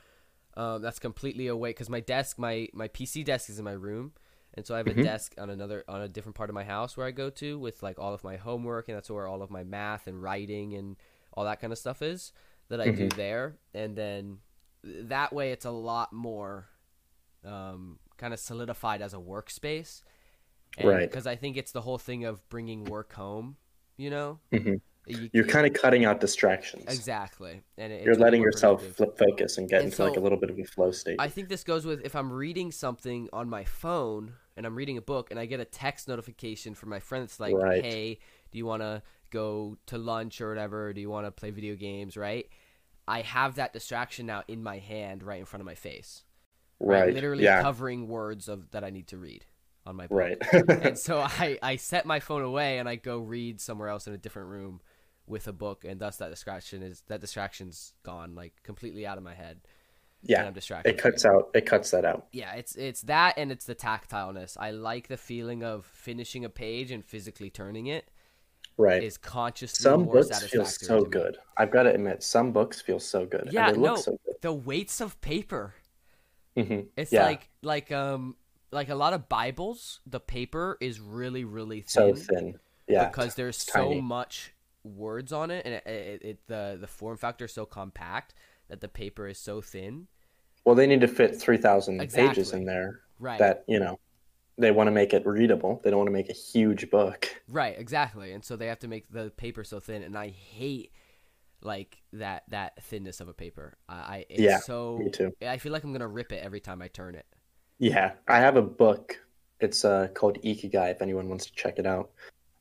[0.57, 4.13] um, that's completely away because my desk my my pc desk is in my room
[4.55, 5.03] and so i have a Mhm.
[5.03, 7.83] desk on another on a different part of my house where i go to with
[7.83, 10.97] like all of my homework and that's where all of my math and writing and
[11.35, 12.33] all that kind of stuff is
[12.69, 14.39] that i do there and then
[14.85, 16.69] that way it's a lot more
[17.45, 20.03] um, kind of solidified as a workspace
[20.83, 21.09] Right.
[21.11, 23.57] because i think it's the whole thing of bringing work home
[23.97, 24.81] you know Mhm.
[25.05, 26.85] You- You're kind of cutting out distractions.
[26.87, 30.39] exactly and it, You're letting yourself flip focus and get And into like a little
[30.39, 31.17] bit of a flow state.
[31.19, 34.97] I think this goes with if I'm reading something on my phone and I'm reading
[34.99, 37.85] a book and I get a text notification from my friend that's like, Right.
[37.85, 38.19] "Hey,
[38.53, 40.93] do you want to go to lunch or whatever?
[40.93, 42.49] Do you want to play video games?" Right?
[43.09, 46.23] I have that distraction now in my hand, right in front of my face,
[46.79, 47.13] right.
[47.13, 47.61] Literally yeah.
[47.61, 49.47] covering words of that I need to read
[49.87, 50.19] on my book.
[50.19, 50.39] Right.
[50.69, 54.13] and so I I set my phone away and I go read somewhere else in
[54.13, 54.81] a different room
[55.27, 59.25] with a book, and thus that distraction is that distraction's gone, like completely out of
[59.25, 59.61] my head.
[60.23, 60.45] and yeah.
[60.45, 60.91] I'm distracted.
[60.91, 61.51] It cuts out.
[61.55, 62.27] It cuts that out.
[62.33, 64.57] Yeah, it's it's that and it's the tactileness.
[64.59, 68.09] I like the feeling of finishing a page and physically turning it
[68.79, 69.03] Right.
[69.03, 71.37] is consciously Some more books feel so good.
[71.59, 73.49] I've got to admit, some books feel so good.
[73.53, 74.37] Yeah, and they no, look so good.
[74.41, 75.75] the weights of paper.
[76.57, 77.25] hmm It's Yeah.
[77.27, 78.37] like like um
[78.73, 80.01] like a lot of Bibles.
[80.07, 81.89] The paper is really really thin.
[81.89, 82.59] So thin.
[82.89, 83.09] Yeah.
[83.09, 84.53] because there's it's so much
[84.85, 88.35] words on it, and it, it, it the the form factor is so compact
[88.69, 90.09] that the paper is so thin.
[90.65, 93.01] Well, they need to fit three thousand pages in there.
[93.19, 93.39] Right.
[93.39, 93.99] That you know,
[94.59, 95.81] they want to make it readable.
[95.83, 97.29] They don't want to make a huge book.
[97.49, 98.33] Right, exactly.
[98.33, 100.93] And so they have to make the paper so thin, and I hate
[101.63, 103.77] like that that thinness of a paper.
[103.89, 105.33] I, I it's Yeah, so me too.
[105.47, 107.27] I feel like I'm gonna rip it every time I turn it.
[107.83, 109.19] Yeah, I have a book.
[109.59, 110.93] It's uh, called Ikigai.
[110.93, 112.13] If anyone wants to check it out,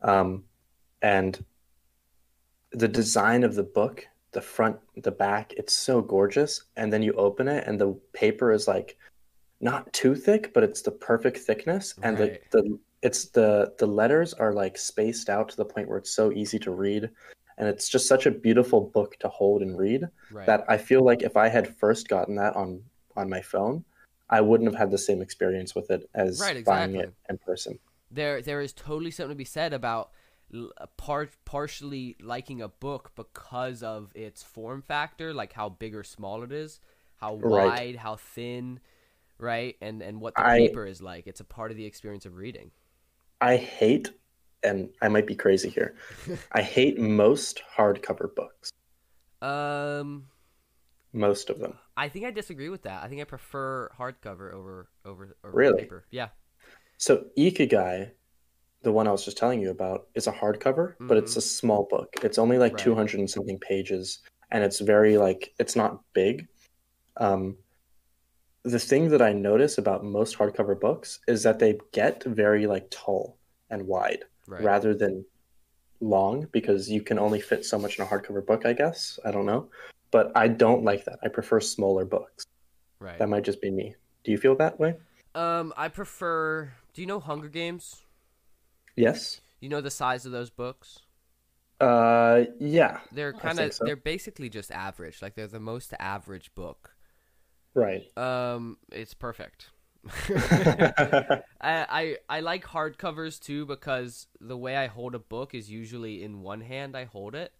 [0.01, 0.45] um,
[1.03, 1.45] and
[2.71, 6.63] the design of the book, the front, the back, it's so gorgeous.
[6.75, 8.97] And then you open it, and the paper is like
[9.59, 12.41] not too thick, but it's the perfect thickness, and Right.
[12.49, 16.15] the the it's the the letters are like spaced out to the point where it's
[16.15, 17.07] so easy to read,
[17.59, 20.47] and it's just such a beautiful book to hold and read Right.
[20.47, 22.81] that I feel like if I had first gotten that on
[23.15, 23.85] on my phone,
[24.31, 27.77] I wouldn't have had the same experience with it as Right, buying it in person.
[28.09, 30.11] there there is totally something to be said about
[30.97, 36.43] part partially liking a book because of its form factor, like how big or small
[36.43, 36.79] it is,
[37.17, 37.65] how Right.
[37.67, 38.79] wide, how thin,
[39.37, 41.27] right, and and what the I- paper is like.
[41.27, 42.71] It's a part of the experience of reading.
[43.39, 44.11] I hate,
[44.63, 45.95] and I might be crazy here.
[46.51, 48.71] I hate most hardcover books.
[49.41, 50.27] Um.
[51.13, 51.73] Most of them.
[52.01, 53.03] I think I disagree with that.
[53.03, 55.83] I think I prefer hardcover over over, over Really?
[55.83, 56.05] paper.
[56.09, 56.29] Yeah.
[56.97, 58.09] So Ikigai,
[58.81, 61.87] the one I was just telling you about, is a hardcover, but it's a small
[61.91, 62.09] book.
[62.23, 62.77] It's only like Mm-hmm.
[62.77, 62.83] Right.
[62.83, 66.47] two hundred and something pages, and it's very like it's not big.
[67.17, 67.55] Um,
[68.63, 72.87] the thing that I notice about most hardcover books is that they get very like
[72.89, 73.37] tall
[73.69, 74.63] and wide Right.
[74.63, 75.23] rather than
[75.99, 78.65] long because you can only fit so much in a hardcover book.
[78.65, 79.69] I guess I don't know,
[80.11, 81.19] but I don't like that.
[81.23, 82.45] I prefer smaller books.
[82.99, 83.17] Right.
[83.17, 83.95] That might just be me.
[84.23, 84.95] Do you feel that way?
[85.33, 86.71] Um, I prefer.
[86.93, 88.01] Do you know Hunger Games?
[88.95, 89.41] Yes.
[89.59, 90.99] You know the size of those books.
[91.79, 92.99] Uh, yeah.
[93.11, 93.73] They're kind of.
[93.73, 93.85] so.
[93.85, 95.21] They're basically just average.
[95.21, 96.95] Like they're the most average book.
[97.73, 98.05] Right.
[98.17, 99.71] Um, it's perfect.
[100.29, 106.23] I, I I like hardcovers too because the way I hold a book is usually
[106.23, 107.53] in one hand I hold it,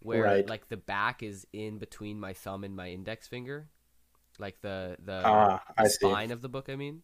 [0.00, 0.48] where Right.
[0.48, 3.68] like the back is in between my thumb and my index finger,
[4.38, 6.08] like the the, Ah, the I see.
[6.08, 6.68] spine of the book.
[6.68, 7.02] I mean,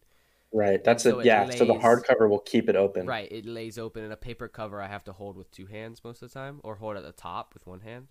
[0.53, 0.83] Right.
[0.83, 1.51] That's So it Yeah.
[1.51, 3.05] So the hardcover will keep it open.
[3.07, 3.31] right?
[3.31, 6.23] It lays open, and a paper cover I have to hold with two hands most
[6.23, 8.07] of the time, or hold at the top with one hand.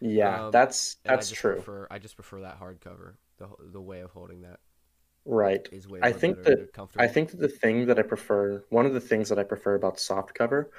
[0.00, 1.54] Yeah, Um, that's and I that's true.
[1.54, 3.14] Prefer, I just prefer that hardcover.
[3.38, 4.58] The the way of holding that
[5.24, 5.66] Right.
[5.72, 6.00] is way.
[6.02, 9.00] I think better that- I think that the thing that I prefer, one of the
[9.00, 10.72] things that I prefer about soft cover,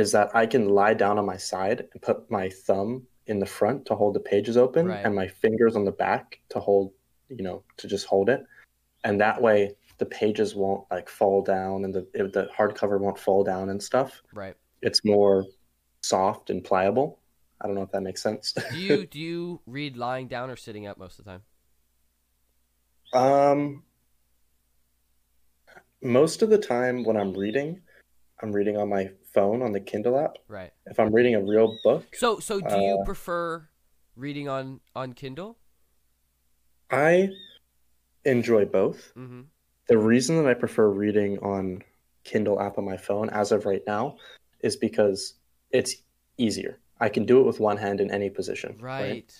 [0.00, 3.46] is that I can lie down on my side and put my thumb in the
[3.46, 5.04] front to hold the pages open, Right.
[5.04, 6.92] and my fingers on the back to hold,
[7.28, 8.42] you know, to just hold it,
[9.04, 13.18] and that way the pages won't like fall down and the it- the hardcover won't
[13.18, 14.22] fall down and stuff.
[14.32, 14.56] right.
[14.82, 15.44] It's more
[16.02, 17.20] soft and pliable.
[17.60, 18.52] I don't know if that makes sense.
[18.54, 21.42] Do you do you read lying down or sitting up most of the time?
[23.12, 23.82] Um,
[26.02, 27.80] most of the time when I'm reading,
[28.42, 30.36] I'm reading on my phone on the Kindle app.
[30.48, 30.72] Right.
[30.86, 33.68] If I'm reading a real book, So so do you Uh, prefer
[34.16, 35.58] reading on on Kindle?
[36.90, 37.30] I
[38.24, 39.12] enjoy both.
[39.16, 39.42] Mm-hmm.
[39.88, 41.82] The reason that I prefer reading on
[42.24, 44.16] Kindle app on my phone as of right now
[44.60, 45.34] is because
[45.70, 45.94] it's
[46.36, 46.78] easier.
[47.00, 48.76] I can do it with one hand in any position.
[48.80, 49.32] Right.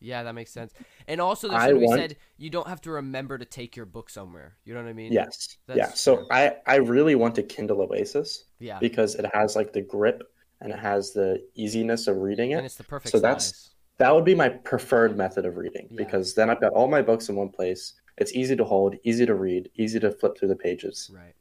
[0.00, 0.72] Yeah, that makes sense.
[1.08, 3.86] And also, there's something we want- said you don't have to remember to take your
[3.86, 4.56] book somewhere.
[4.64, 5.12] You know what I mean?
[5.12, 5.58] Yes.
[5.66, 5.88] That's yeah.
[5.88, 6.26] So true.
[6.30, 8.78] I I really want a Kindle Oasis Yeah.
[8.78, 10.22] because it has like the grip
[10.60, 12.54] and it has the easiness of reading it.
[12.54, 12.66] And it.
[12.66, 15.96] it's the perfect So that's- That would be my preferred method of reading Yeah.
[16.04, 17.94] because then I've got all my books in one place.
[18.16, 21.10] It's easy to hold, easy to read, easy to flip through the pages.
[21.12, 21.34] Right.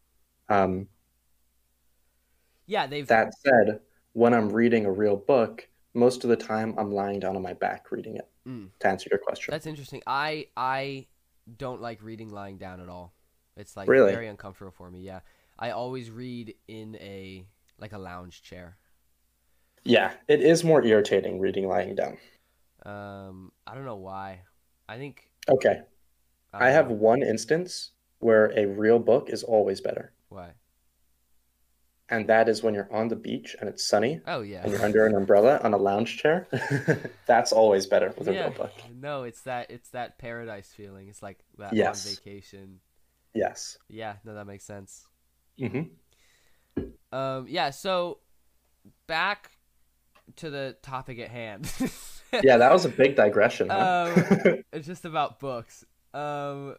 [0.49, 0.87] Um,
[2.65, 3.07] Yeah, they've.
[3.07, 3.81] that said,
[4.13, 5.67] when I'm reading a real book,
[5.97, 8.27] most of the time I'm lying down on my back reading it.
[8.47, 8.69] Mm.
[8.79, 10.01] To answer your question, That's interesting.
[10.07, 11.07] I I
[11.57, 13.13] don't like reading lying down at all.
[13.55, 14.11] It's like Really?
[14.11, 15.01] very uncomfortable for me.
[15.01, 15.21] Yeah.
[15.59, 17.45] I always read in a
[17.79, 18.77] like a lounge chair.
[19.83, 22.17] yeah, it is more irritating reading lying down.
[22.85, 24.41] Um, I don't know why.
[24.87, 25.81] I think Okay,
[26.53, 26.95] I, I have know.
[26.95, 30.51] one instance where a real book is always better, why.
[32.09, 34.61] And that is when you're on the beach and it's sunny Oh yeah.
[34.63, 36.47] and you're under an umbrella on a lounge chair.
[37.25, 38.41] That's always better with a yeah.
[38.43, 38.71] real book.
[38.99, 41.07] No, it's that it's that paradise feeling.
[41.09, 42.07] It's like that Yes.
[42.07, 42.79] on vacation.
[43.33, 43.77] Yes.
[43.89, 45.05] Yeah, no, that makes sense.
[45.59, 45.81] hmm
[47.11, 47.69] Um, yeah.
[47.71, 48.19] So
[49.07, 49.51] back
[50.37, 51.71] to the topic at hand.
[52.43, 53.69] Yeah, that was a big digression.
[53.69, 54.13] Huh?
[54.45, 55.85] Um, it's just about books.
[56.13, 56.75] Um,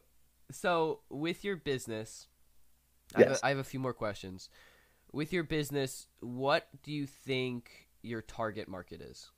[0.51, 2.27] so with your business,
[3.15, 3.41] I, have Yes.
[3.43, 4.51] a, I have a few more questions.
[5.13, 9.31] With your business, what do you think your target market is?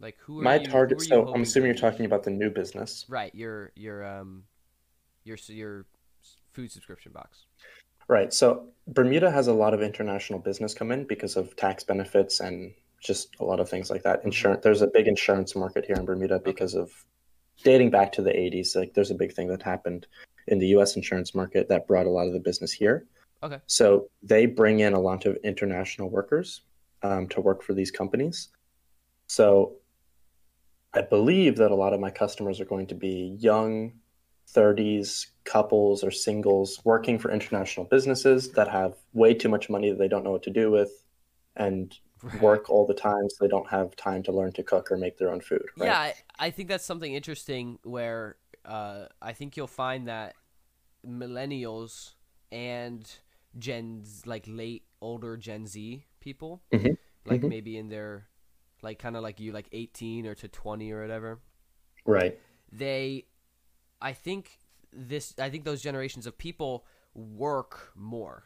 [0.00, 0.98] Like who are My you, who target.
[1.00, 3.04] you So I'm assuming you're talking about the new business.
[3.08, 4.44] right your your um
[5.24, 5.86] your your
[6.52, 7.46] food subscription box.
[8.06, 8.32] Right.
[8.32, 12.72] So Bermuda has a lot of international business come in because of tax benefits and
[13.02, 14.24] just a lot of things like that.
[14.24, 14.62] Insurance.
[14.62, 16.90] There's a big insurance market here in Bermuda because of
[17.64, 18.74] dating back to the 80s.
[18.76, 20.06] Like there's a big thing that happened
[20.46, 20.96] in the U.S.
[20.96, 23.06] insurance market that brought a lot of the business here.
[23.42, 23.58] Okay.
[23.66, 26.62] So they bring in a lot of international workers
[27.02, 28.48] um, to work for these companies.
[29.28, 29.76] So
[30.94, 33.92] I believe that a lot of my customers are going to be young
[34.54, 39.98] 30s couples or singles working for international businesses that have way too much money that
[39.98, 40.90] they don't know what to do with
[41.56, 42.42] and Right.
[42.42, 45.18] work all the time so they don't have time to learn to cook or make
[45.18, 49.56] their own food right Yeah, I, I think that's something interesting where uh, I think
[49.56, 50.34] you'll find that
[51.06, 52.14] millennials
[52.50, 53.08] and
[53.58, 57.46] Gen's like late older Gen Z people, Mhm, like mhm.
[57.46, 58.28] maybe in their
[58.82, 61.40] like kind of like you like 18 or to 20 or whatever.
[62.06, 62.38] right
[62.72, 63.26] They
[64.02, 64.58] I think
[64.92, 68.44] this I think those generations of people work more.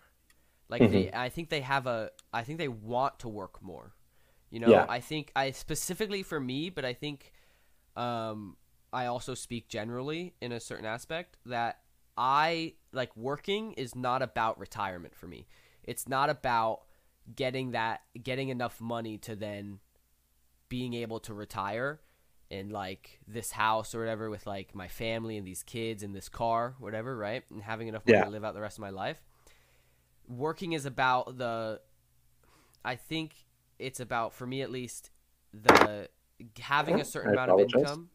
[0.69, 1.13] Like they Mm-hmm.
[1.13, 3.95] I think they have a I think they want to work more.
[4.51, 4.89] You know, Yeah.
[4.89, 7.33] I think I specifically for me, but I think
[7.97, 8.57] um
[8.93, 11.81] I also speak generally in a certain aspect that
[12.17, 15.47] I like working is not about retirement for me.
[15.85, 16.83] It's not about
[17.35, 19.79] getting that getting enough money to then
[20.69, 22.01] being able to retire
[22.51, 26.29] in like this house or whatever with like my family and these kids and this
[26.29, 27.45] car, whatever, right?
[27.51, 28.25] And having enough money Yeah.
[28.25, 29.23] to live out the rest of my life.
[30.29, 31.81] Working is about the
[32.85, 33.35] I think
[33.79, 35.11] it's about for me at least
[35.55, 36.09] the
[36.59, 38.11] having a certain I amount of income.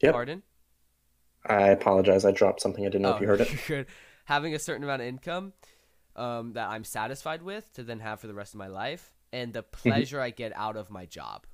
[0.00, 0.12] Yep.
[0.12, 0.42] Pardon?
[1.46, 3.86] I apologize i dropped something i didn't know if you heard it Oh, good.
[4.26, 5.52] Having a certain amount of income
[6.16, 9.52] um, that I'm satisfied with to then have for the rest of my life, and
[9.52, 9.88] the Mm-hmm.
[9.90, 11.46] pleasure I get out of my job.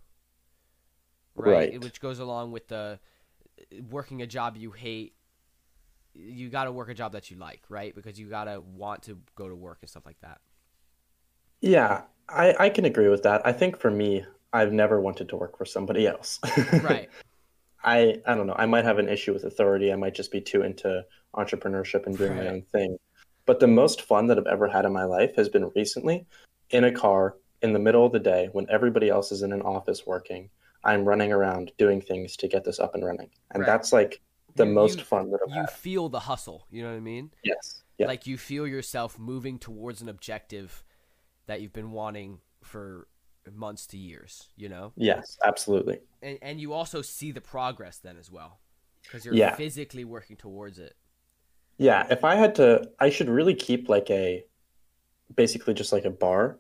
[1.35, 1.81] Right.
[1.81, 2.99] Which goes along with the
[3.91, 5.15] working a job you hate.
[6.15, 7.95] You got to work a job that you like, right?
[7.95, 10.41] Because you got to want to go to work and stuff like that.
[11.61, 15.37] yeah I, I can agree with that i think for me i've never wanted to
[15.37, 16.39] work for somebody else
[16.81, 17.11] Right.
[17.85, 18.55] I I don't know.
[18.57, 19.93] I might have an issue with authority.
[19.93, 22.45] I might just be too into entrepreneurship and doing Right.
[22.45, 22.99] my own thing.
[23.47, 26.27] But the most fun that I've ever had in my life has been recently
[26.71, 29.63] in a car in the middle of the day when everybody else is in an
[29.63, 30.51] office working.
[30.85, 33.67] I'm running around doing things to get this up and running, and Right.
[33.67, 34.21] that's like
[34.57, 35.71] the You- most you- fun that I've You had.
[35.71, 36.67] feel the hustle.
[36.71, 37.33] You know what I mean?
[37.45, 37.83] Yes.
[37.99, 38.07] Yeah.
[38.07, 40.83] Like you feel yourself moving towards an objective
[41.47, 43.07] that you've been wanting for
[43.53, 44.49] months to years.
[44.57, 45.39] You know, yes.
[45.45, 46.01] Absolutely.
[46.23, 48.61] and and you also see the progress then as well
[49.03, 49.55] because you're Yeah.
[49.57, 50.97] physically working towards it.
[51.79, 52.07] Yeah.
[52.11, 54.45] If I had to, I should really keep like a,
[55.35, 56.59] basically just like a bar,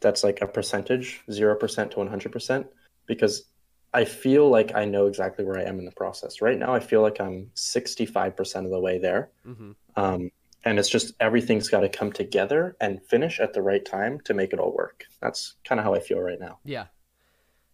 [0.00, 2.66] that's like a percentage, zero percent to one hundred percent,
[3.06, 3.44] because
[3.92, 6.40] I feel like I know exactly where I am in the process.
[6.40, 9.30] Right now, I feel like I'm sixty-five percent of the way there.
[9.44, 10.30] hmm Um,
[10.64, 14.34] and it's just everything's got to come together and finish at the right time to
[14.34, 15.04] make it all work.
[15.20, 16.58] That's kind of how I feel right now.
[16.64, 16.86] Yeah,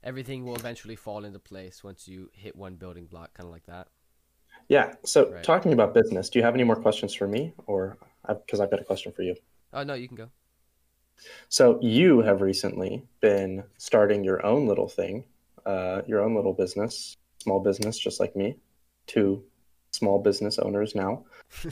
[0.02, 3.66] everything will eventually fall into place once you hit one building block, kind of like
[3.66, 3.88] that.
[4.68, 4.94] Yeah.
[5.04, 5.44] So, Right.
[5.44, 8.80] talking about business, do you have any more questions for me, or because I've got
[8.80, 9.34] a question for you?
[9.72, 10.30] Oh no, you can go.
[11.48, 15.24] So, you have recently been starting your own little thing,
[15.64, 18.56] uh, your own little business, small business, just like me,
[19.06, 19.44] two
[19.96, 21.24] small business owners now,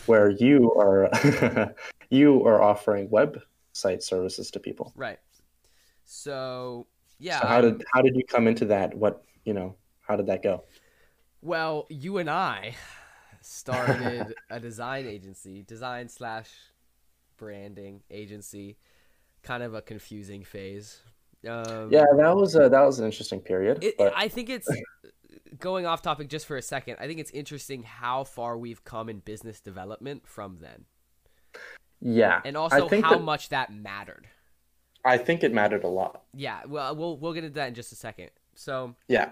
[0.06, 1.10] where you are
[2.10, 4.92] you are offering website services to people.
[4.96, 5.18] Right.
[6.04, 6.86] So
[7.18, 8.94] yeah, So how did how did you come into that?
[8.94, 9.76] What you know?
[10.00, 10.64] How did that go?
[11.40, 12.74] Well, you and I
[13.40, 16.50] started a design agency, design slash
[17.36, 18.78] branding agency,
[19.42, 21.00] kind of a confusing phase.
[21.46, 23.84] Um, Yeah, that was a that was an interesting period.
[23.84, 24.68] it, but I think it's
[25.58, 26.96] going off topic just for a second.
[27.00, 30.84] I think it's interesting how far we've come in business development from then,
[32.00, 34.26] yeah, and also how that- much that mattered.
[35.04, 36.22] I think it mattered a lot.
[36.32, 38.30] Yeah, well, we'll we'll get into that in just a second.
[38.54, 39.30] So Yeah,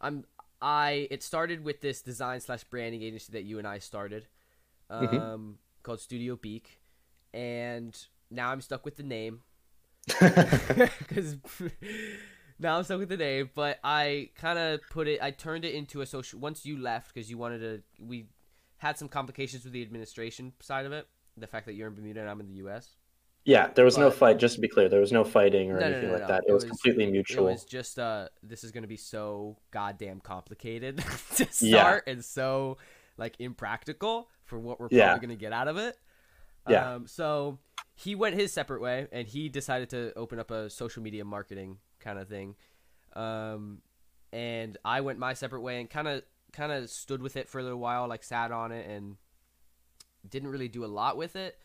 [0.00, 0.24] I'm
[0.62, 4.26] I it started with this design slash branding agency that you and I started,
[4.88, 5.54] um, Mhm.
[5.82, 6.80] called Studio Beak,
[7.34, 7.96] and
[8.30, 9.42] now I'm stuck with the name
[10.06, 11.36] because
[12.58, 13.50] now I'm stuck with the name.
[13.54, 16.38] But I kind of put it, I turned it into a social.
[16.40, 18.26] Once you left because you wanted to, we
[18.78, 21.06] had some complications with the administration side of it.
[21.36, 22.96] The fact that you're in Bermuda and I'm in the U.S.
[23.44, 23.68] yeah.
[23.74, 24.38] There was no fight.
[24.38, 26.28] Just to be clear, there was no fighting or No, anything no, like no.
[26.28, 26.44] that.
[26.46, 27.46] It, It was, was- completely mutual.
[27.48, 30.98] It was just uh this is gonna be so goddamn complicated
[31.36, 32.12] to start Yeah.
[32.12, 32.78] and so
[33.18, 35.18] like impractical for what we're probably Yeah.
[35.18, 35.98] gonna get out of it.
[36.68, 36.94] Yeah.
[36.94, 37.58] Um so
[37.96, 41.78] he went his separate way and he decided to open up a social media marketing
[41.98, 42.54] kind of thing.
[43.14, 43.78] Um
[44.32, 47.58] and I went my separate way and kind of kind of stood with it for
[47.58, 49.16] a little while, like sat on it and
[50.28, 51.58] didn't really do a lot with it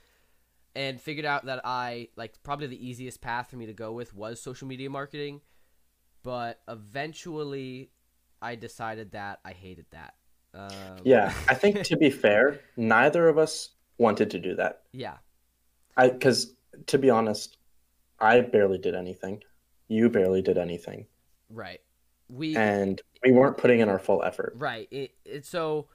[0.75, 4.15] and figured out that I like probably the easiest path for me to go with
[4.15, 5.41] was social media marketing,
[6.23, 7.91] but eventually
[8.41, 10.13] I decided that I hated that.
[10.53, 14.83] Um, yeah, I think to be fair, neither of us wanted to do that.
[14.91, 15.17] yeah,
[15.97, 16.53] I because
[16.87, 17.57] to be honest,
[18.19, 19.43] I barely did anything.
[19.87, 21.05] You barely did anything,
[21.49, 21.81] right.
[22.29, 24.53] We and we weren't putting in our full effort.
[24.57, 24.87] right.
[24.89, 25.87] It, it so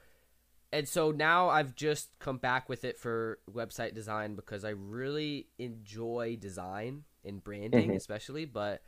[0.71, 5.47] and so now I've just come back with it for website design because I really
[5.57, 7.95] enjoy design and branding, Mhm.
[7.95, 8.45] especially.
[8.45, 8.81] But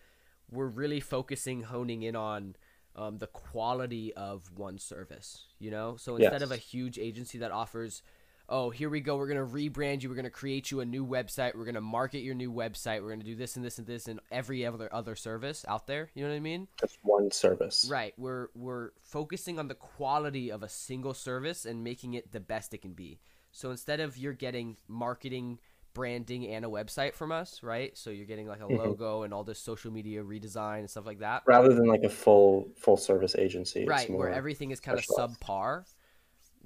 [0.51, 2.55] we're really focusing, honing in on
[2.95, 5.45] um, the quality of one service.
[5.57, 8.03] You know, so instead of a huge agency that offers,
[8.49, 11.55] oh, here we go, we're gonna rebrand you, we're gonna create you a new website,
[11.55, 14.19] we're gonna market your new website, we're gonna do this and this and this and
[14.31, 16.09] every other other service out there.
[16.15, 16.67] You know what I mean?
[16.81, 17.87] Just one service.
[17.89, 18.13] Right.
[18.17, 22.73] We're we're focusing on the quality of a single service and making it the best
[22.73, 23.19] it can be.
[23.51, 25.59] So instead of you're getting marketing,
[25.93, 27.97] branding, and a website from us, right?
[27.97, 28.77] So you're getting like a Mhm.
[28.77, 31.43] logo and all this social media redesign and stuff like that.
[31.45, 35.05] Rather than like a full full service agency, it's Right, where everything is kind of
[35.05, 35.85] subpar.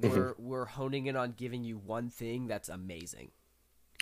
[0.02, 0.10] Mhm.
[0.12, 3.32] We're we're honing in on giving you one thing that's amazing.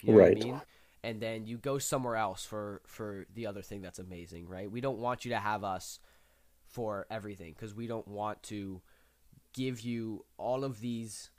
[0.03, 0.37] You know Right.
[0.37, 0.61] what I mean?
[1.03, 4.69] And then you go somewhere else for for the other thing that's amazing, right?
[4.71, 5.99] We don't want you to have us
[6.65, 8.81] for everything because we don't want to
[9.53, 11.29] give you all of these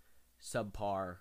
[0.40, 1.18] subpar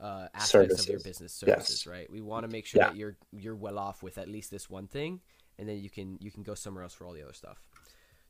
[0.00, 1.02] uh, aspects of your Services.
[1.04, 1.68] business Yes.
[1.68, 2.10] services, right?
[2.10, 2.88] We want to make sure Yeah.
[2.88, 5.20] that you're you're well off with at least this one thing,
[5.58, 7.62] and then you can you can go somewhere else for all the other stuff.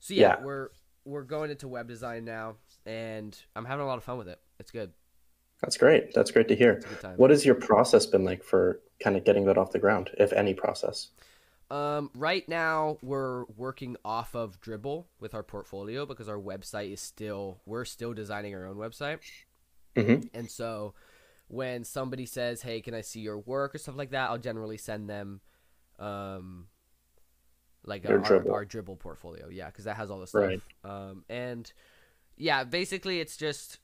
[0.00, 0.44] So yeah, Yeah.
[0.44, 0.70] we're
[1.04, 4.40] we're going into web design now, and I'm having a lot of fun with it.
[4.58, 4.92] It's good.
[5.60, 6.12] That's great.
[6.14, 6.72] That's great to hear.
[6.72, 7.16] It's a good time.
[7.16, 10.32] What has your process been like for kind of getting that off the ground, if
[10.32, 11.10] any process?
[11.70, 17.00] Um, right now we're working off of Dribbble with our portfolio because our website is
[17.00, 19.20] still we're still designing our own website,
[19.96, 20.28] Mhm.
[20.34, 20.94] and so
[21.48, 24.76] when somebody says, "Hey, can I see your work?" or stuff like that, I'll generally
[24.76, 25.40] send them,
[25.98, 26.68] um,
[27.84, 28.52] like our, Dribbble.
[28.52, 30.42] our Dribbble portfolio, yeah, because that has all the stuff.
[30.42, 30.60] Right.
[30.84, 31.70] Um, and
[32.36, 33.78] yeah, basically it's just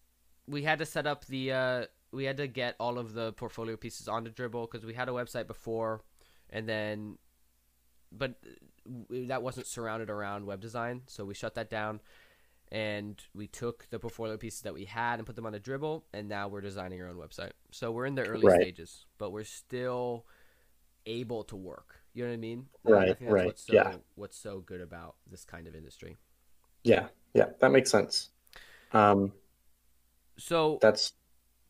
[0.47, 3.77] we had to set up the uh, we had to get all of the portfolio
[3.77, 6.03] pieces onto Dribbble because we had a website before,
[6.51, 7.19] and then
[8.13, 8.35] but
[9.11, 12.01] that wasn't surrounded around web design, so we shut that down.
[12.73, 16.03] And we took the portfolio pieces that we had and put them on a Dribbble,
[16.13, 17.51] and now we're designing our own website.
[17.73, 18.61] So we're in the early Right.
[18.61, 20.25] stages, but we're still
[21.05, 22.00] able to work.
[22.15, 22.67] You know what I mean?
[23.01, 23.95] And I Right, think that's right, What's so, yeah.
[24.17, 26.19] What's so good about this kind of industry?
[26.85, 28.31] Yeah, yeah, that makes sense.
[28.93, 29.33] Um,
[30.39, 31.13] So that's,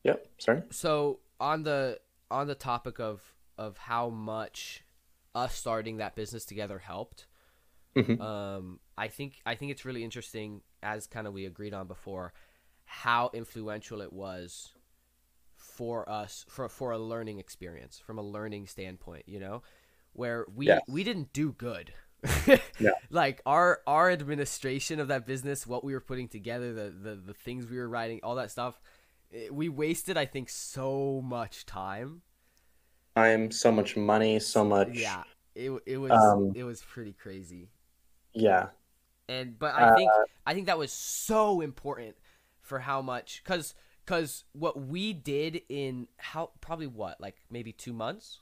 [0.04, 0.26] yep.
[0.38, 0.62] Sorry.
[0.70, 1.98] so on the
[2.30, 3.22] on the topic of
[3.58, 4.84] of how much
[5.34, 7.26] us starting that business together helped
[7.96, 8.20] Mhm.
[8.20, 12.32] um i think i think it's really interesting as kind of we agreed on before
[12.86, 14.72] how influential it was
[15.56, 19.62] for us for for a learning experience from a learning standpoint you know
[20.12, 20.80] where we Yes.
[20.88, 21.92] we didn't do good
[22.78, 22.90] Yeah.
[23.10, 27.34] like our our administration of that business what we were putting together the the, the
[27.34, 28.80] things we were writing all that stuff
[29.32, 32.22] eh, we wasted i think so much time
[33.16, 34.90] Time, so much money, so much.
[34.92, 37.68] yeah it, it was Um, it was pretty crazy
[38.32, 38.68] Yeah.
[39.28, 42.16] and but i think Uh, i think that was so important
[42.60, 47.92] for how much because because what we did in how probably what like maybe two
[47.92, 48.38] months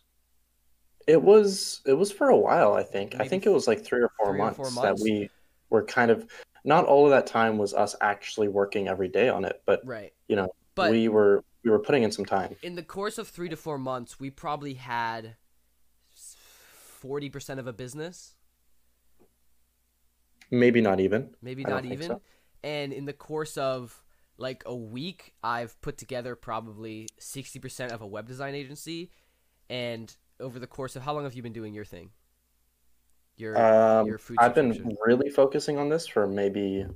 [1.08, 3.16] It was it was for a while, I think.
[3.18, 5.30] I think it was like three or four, three or months, that we
[5.70, 6.26] were kind of
[6.64, 10.12] not all of that time was us actually working every day on it, but right
[10.28, 12.54] you know, but we were we were putting in some time.
[12.62, 15.36] in the course of three to four months we probably had
[17.02, 18.34] 40% of a business
[20.50, 21.30] Maybe not even.
[21.42, 22.22] maybe don't even so.
[22.62, 24.02] and in the course of
[24.38, 29.10] like a week i've put together probably 60% of a web design agency
[29.68, 32.10] and over the course of how long have you been doing your thing?
[33.36, 36.86] Your Um, your food I've been really focusing on this for maybe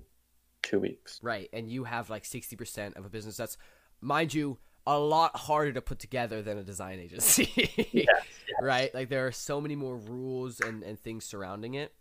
[0.63, 1.19] two weeks.
[1.23, 3.57] right and you have like 60% of a business that's
[4.01, 7.47] mind you a lot harder to put together than a design agency.
[7.93, 8.25] Yes,
[8.61, 8.93] right?
[8.95, 11.95] Like there are so many more rules and, and things surrounding it.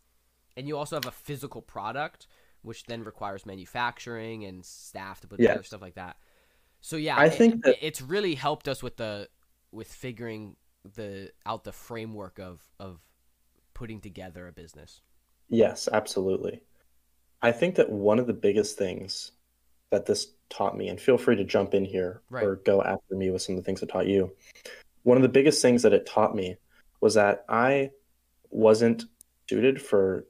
[0.58, 2.28] And you also have a physical product
[2.64, 5.50] which then requires manufacturing and staff to put Yes.
[5.50, 6.18] together stuff like that.
[6.82, 9.30] So yeah I it- think that- it's really helped us with the
[9.72, 10.56] with figuring
[10.96, 13.00] the out the framework of of
[13.74, 15.02] putting together a business
[15.54, 16.62] Yes, absolutely.
[17.42, 19.34] I think that one of the biggest things
[19.90, 22.46] that this taught me, and feel free to jump in here Right.
[22.46, 24.32] or go after me with some of the things it taught you.
[25.04, 26.56] One of the biggest things that it taught me
[27.02, 27.90] was that I
[28.50, 29.04] wasn't
[29.50, 30.26] suited for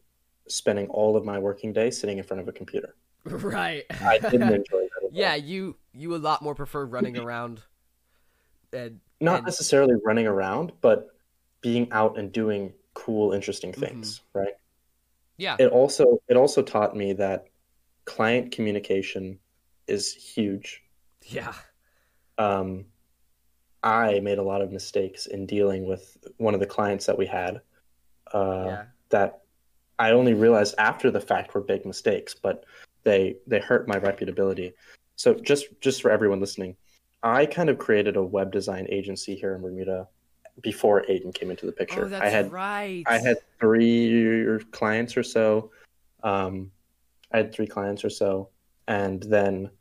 [0.47, 2.95] spending all of my working day sitting in front of a computer.
[3.25, 4.89] right I didn't enjoy that.
[4.97, 5.09] at all.
[5.11, 7.61] yeah you you a lot more prefer running around
[8.73, 11.07] and Not and- necessarily running around, but
[11.61, 13.81] being out and doing cool, interesting Mm-hmm.
[13.81, 14.53] things, right?
[15.37, 15.55] yeah.
[15.59, 17.47] It also it also taught me that
[18.05, 19.39] client communication
[19.87, 20.81] is huge.
[21.25, 21.53] Yeah.
[22.37, 22.85] Um,
[23.83, 27.25] i made a lot of mistakes in dealing with one of the clients that we
[27.25, 27.61] had
[28.31, 28.83] uh, yeah.
[29.09, 29.41] that
[29.97, 32.63] i only realized after the fact were big mistakes but
[33.03, 34.73] they they hurt my reputability.
[35.15, 36.75] So just just for everyone listening
[37.23, 40.07] i kind of created a web design agency here in bermuda
[40.61, 45.15] before Aidan came into the picture oh that's i had right I had three clients
[45.15, 45.71] or so.
[46.23, 46.71] Um,
[47.31, 48.49] I had three clients or so,
[48.87, 49.71] and then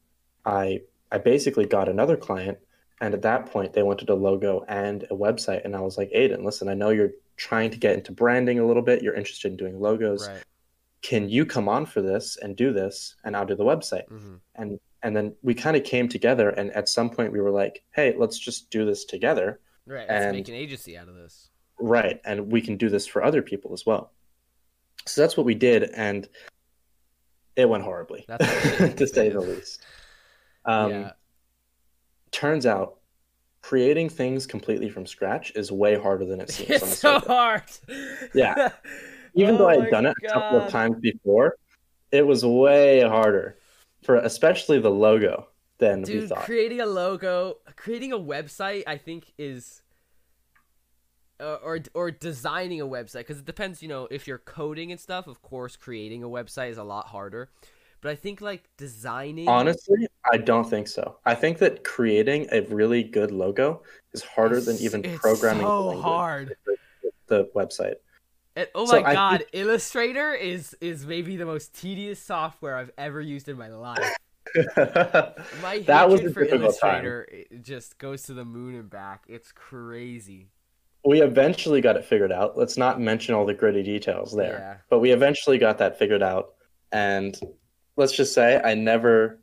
[0.47, 2.57] I I basically got another client,
[3.01, 6.11] and at that point they wanted a logo and a website, and I was like,
[6.13, 9.03] Aidan, listen, I know you're trying to get into branding a little bit.
[9.03, 10.29] You're interested in doing logos.
[10.29, 10.45] right
[11.03, 14.09] Can you come on for this and do this, and I'll do the website?
[14.09, 17.51] hmm And and then we kind of came together, and at some point we were
[17.51, 19.61] like, hey, let's just do this together.
[19.87, 22.21] right let's make an agency out of this Right.
[22.25, 24.13] And we can do this for other people as well.
[25.07, 25.85] So that's what we did.
[25.85, 26.29] And
[27.57, 29.83] it went horribly, That's to say the least.
[30.65, 31.13] Um, yeah
[32.33, 32.99] Turns out
[33.63, 36.71] creating things completely from scratch is way harder than it seems.
[36.83, 37.63] it's so hard
[38.35, 38.71] Yeah.
[39.35, 41.57] Even though Oh I'd done it a couple of times before,
[42.13, 43.57] it was way harder
[44.03, 45.47] for especially the logo
[45.79, 46.45] than we dude thought.
[46.45, 49.83] creating a logo creating a website i think is
[51.41, 55.01] uh, or or designing a website because it depends you know if you're coding and
[55.01, 57.51] stuff of course creating a website is a lot harder
[58.03, 61.17] but i think like designing Honestly, I don't think so.
[61.27, 66.01] I think that creating a really good logo is harder than even programming the so
[66.01, 66.57] hard
[67.27, 67.97] the website.
[68.57, 72.91] And- oh So my I god illustrator is is maybe the most tedious software i've
[72.99, 74.17] ever used in my life
[75.63, 79.53] my That was hatred for illustrator it just goes to the moon and back it's
[79.53, 80.49] crazy
[81.05, 82.59] we eventually got it figured out.
[82.59, 84.59] Let's not mention all the gritty details there.
[84.59, 84.77] Yeah.
[84.91, 86.51] But we eventually got that figured out.
[86.93, 87.41] And
[87.97, 89.41] let's just say I never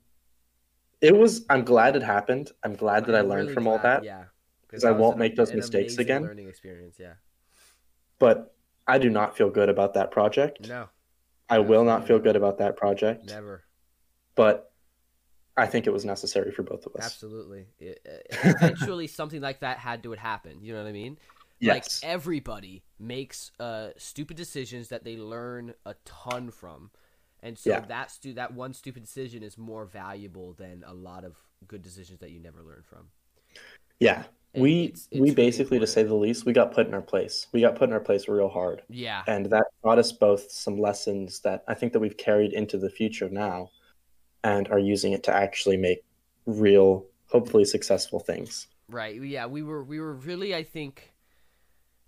[1.02, 2.52] it was I'm glad it happened.
[2.64, 4.04] I'm glad that I I'm learned really from all glad- that.
[4.04, 4.24] yeah
[4.68, 6.22] 'Cause I won't an- make those mistakes again.
[6.22, 7.14] learning experience yeah
[8.20, 8.54] But
[8.88, 10.68] I do not feel good about that project.
[10.68, 10.88] No,
[11.50, 13.26] I will not feel good about that project.
[13.28, 13.64] never.
[14.36, 14.72] But
[15.56, 17.04] I think it was necessary for both of us.
[17.06, 17.66] Absolutely.
[17.80, 18.00] It,
[18.44, 20.60] eventually, something like that had to happen.
[20.62, 21.18] You know what I mean?
[21.60, 22.02] Yes.
[22.04, 26.92] Like everybody makes uh, stupid decisions that they learn a ton from,
[27.42, 27.80] and so Yeah.
[27.82, 31.36] that stu- that one stupid decision is more valuable than a lot of
[31.68, 33.08] good decisions that you never learn from.
[34.00, 34.24] yeah.
[34.62, 37.02] We it's- we it's really basically, to say the least, we got put in our
[37.02, 37.48] place.
[37.52, 38.82] We got put in our place real hard.
[38.90, 39.24] Yeah.
[39.28, 42.90] and that taught us both some lessons that I think that we've carried into the
[42.90, 43.70] future now,
[44.44, 46.04] and are using it to actually make
[46.46, 48.68] real, hopefully successful things.
[48.90, 49.22] Right.
[49.22, 51.14] Yeah, we were we were really I think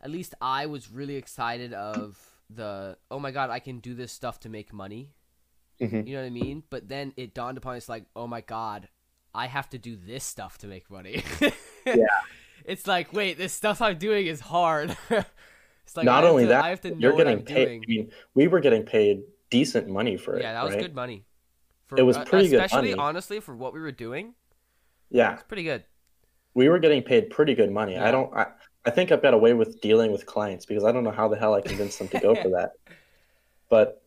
[0.01, 2.17] at least I was really excited of
[2.49, 5.11] the oh my god, I can do this stuff to make money.
[5.81, 6.07] Mhm.
[6.07, 6.63] You know what I mean?
[6.69, 8.87] But then it dawned upon us like, "Oh my god,
[9.33, 11.23] I have to do this stuff to make money."
[11.85, 12.05] Yeah.
[12.69, 16.63] It's like, "Wait, this stuff I'm doing is hard." it's like Not only to- that,
[16.65, 17.65] I have to know you're what getting I'm paid.
[17.65, 17.83] doing.
[17.83, 20.43] I mean, we were getting paid decent money for it.
[20.43, 20.81] yeah, that was right?
[20.83, 21.25] good money.
[21.87, 23.01] For, It was uh, pretty good especially money.
[23.01, 24.35] honestly for what we were doing.
[25.09, 25.83] Yeah, It's pretty good.
[26.53, 27.93] we were getting paid pretty good money.
[27.93, 28.07] Yeah.
[28.07, 28.31] I don't.
[28.35, 28.45] I,
[28.85, 31.35] I think I've got away with dealing with clients because I don't know how the
[31.37, 32.73] hell I convinced them to go for that.
[33.69, 34.03] But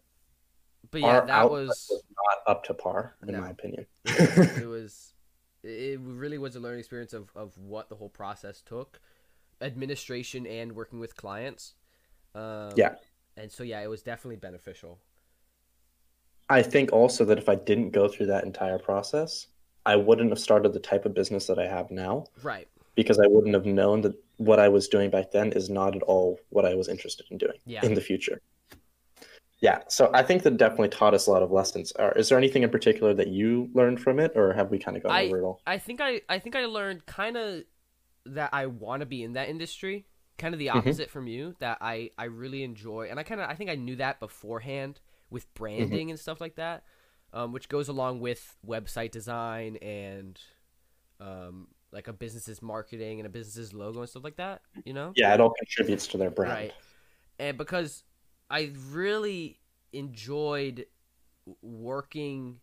[0.93, 3.41] But yeah, our that was was not up to par, in No.
[3.41, 3.87] my opinion.
[4.05, 5.12] it was
[5.65, 9.01] it really was a learning experience of, of what the whole process took
[9.61, 11.75] administration and working with clients
[12.35, 12.95] um, Yeah.
[13.37, 14.99] and so yeah it was definitely beneficial
[16.49, 19.47] I think also that if I didn't go through that entire process,
[19.87, 23.27] I wouldn't have started the type of business that I have now right because I
[23.27, 26.67] wouldn't have known that what I was doing back then is not at all what
[26.67, 27.85] I was interested in doing Yeah.
[27.87, 28.41] in the future.
[29.63, 31.93] Yeah, so I think that definitely taught us a lot of lessons.
[32.17, 35.05] Is there anything in particular that you learned from it, or have we kind of
[35.05, 35.61] gone I- over it all?
[35.67, 37.63] i think i i think i learned kind of
[38.27, 40.05] that i want to be in that industry
[40.39, 40.75] kind of the Mhm.
[40.77, 43.75] opposite from you that i i really enjoy and i kind of i think i
[43.77, 45.01] knew that beforehand
[45.31, 46.83] with branding and stuff like that
[47.33, 50.39] um, which goes along with website design and
[51.21, 55.13] um, like a business's marketing and a business's logo and stuff like that you know
[55.17, 56.53] Yeah, it all contributes to their brand.
[56.53, 56.73] Right.
[57.39, 58.03] And because
[58.53, 59.61] I really
[59.93, 60.87] enjoyed
[61.63, 62.61] working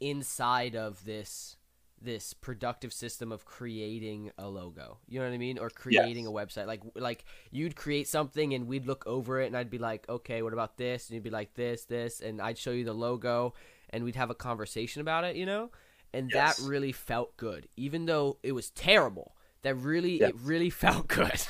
[0.00, 1.56] inside of this
[2.00, 4.98] this productive system of creating a logo.
[5.08, 5.58] You know what I mean?
[5.58, 6.28] Or creating Yes.
[6.28, 6.66] a website.
[6.66, 10.42] Like like you'd create something and we'd look over it and I'd be like, "Okay,
[10.42, 13.54] what about this?" And you'd be like, "This, this." And I'd show you the logo
[13.90, 15.70] and we'd have a conversation about it, you know?
[16.12, 16.34] And Yes.
[16.34, 17.68] that really felt good.
[17.76, 19.36] Even though it was terrible.
[19.62, 20.28] That really Yeah.
[20.28, 21.40] it really felt good.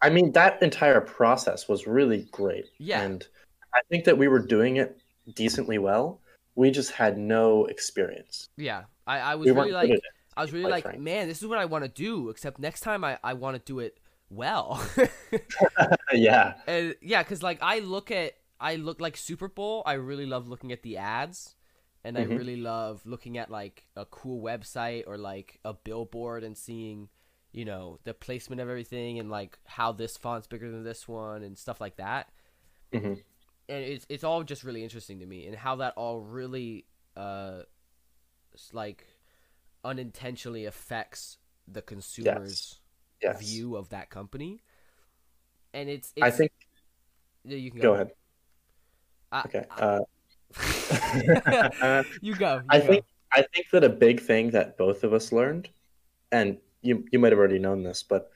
[0.00, 2.66] I mean, that entire process was really great.
[2.78, 3.02] Yeah.
[3.02, 3.26] And
[3.74, 4.98] I think that we were doing it
[5.34, 6.20] decently well.
[6.54, 8.48] We just had no experience.
[8.56, 10.00] Yeah, I, I was We really like,
[10.36, 11.02] I was really like, frankly.
[11.04, 12.30] man, this is what I want to do.
[12.30, 13.98] Except next time, I, I want to do it
[14.30, 14.84] well.
[16.12, 16.54] yeah.
[16.66, 19.82] and yeah, because like I look at, I look like Super Bowl.
[19.86, 21.54] I really love looking at the ads,
[22.04, 22.38] and I Mhm.
[22.38, 27.08] really love looking at like a cool website or like a billboard and seeing,
[27.52, 31.42] you know, the placement of everything and like how this font's bigger than this one
[31.42, 32.30] and stuff like that.
[32.92, 33.22] Mhm.
[33.70, 36.86] And it's it's all just really interesting to me and how that all really
[37.16, 37.62] uh
[38.72, 39.06] like
[39.84, 42.80] unintentionally affects the consumer's
[43.22, 43.40] Yes.
[43.40, 44.62] view of that company.
[45.74, 46.52] And it's, it's I think.
[47.44, 48.12] yeah, you can Go go, ahead.
[49.32, 49.64] I- Okay.
[49.70, 50.00] I- Uh,
[52.22, 52.56] you go.
[52.56, 52.86] You I go.
[52.86, 55.68] think I think that a big thing that both of us learned,
[56.32, 58.30] and you you might have already known this, but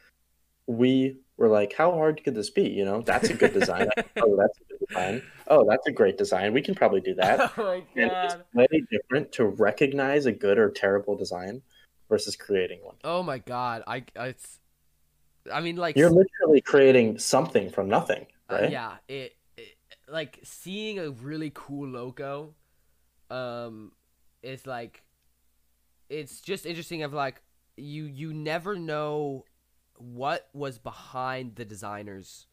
[0.66, 2.68] we were like, how hard could this be?
[2.68, 3.88] You know, that's a good design.
[4.22, 5.22] oh, that's a good design.
[5.49, 6.53] Oh, that's a great design.
[6.53, 7.53] We can probably do that.
[7.59, 11.62] oh my And it's way different to recognize a good or terrible design
[12.09, 12.97] versus creating one.
[13.05, 13.82] Oh my god.
[13.86, 14.61] I I, it's,
[15.53, 18.70] I mean like You're literally creating something from nothing, uh, right?
[18.70, 19.76] yeah, it, it
[20.09, 22.55] like seeing a really cool logo
[23.30, 23.93] um
[24.43, 25.03] is like
[26.11, 27.40] it's just interesting of like
[27.76, 29.44] you you never know
[29.96, 32.46] what was behind the designer's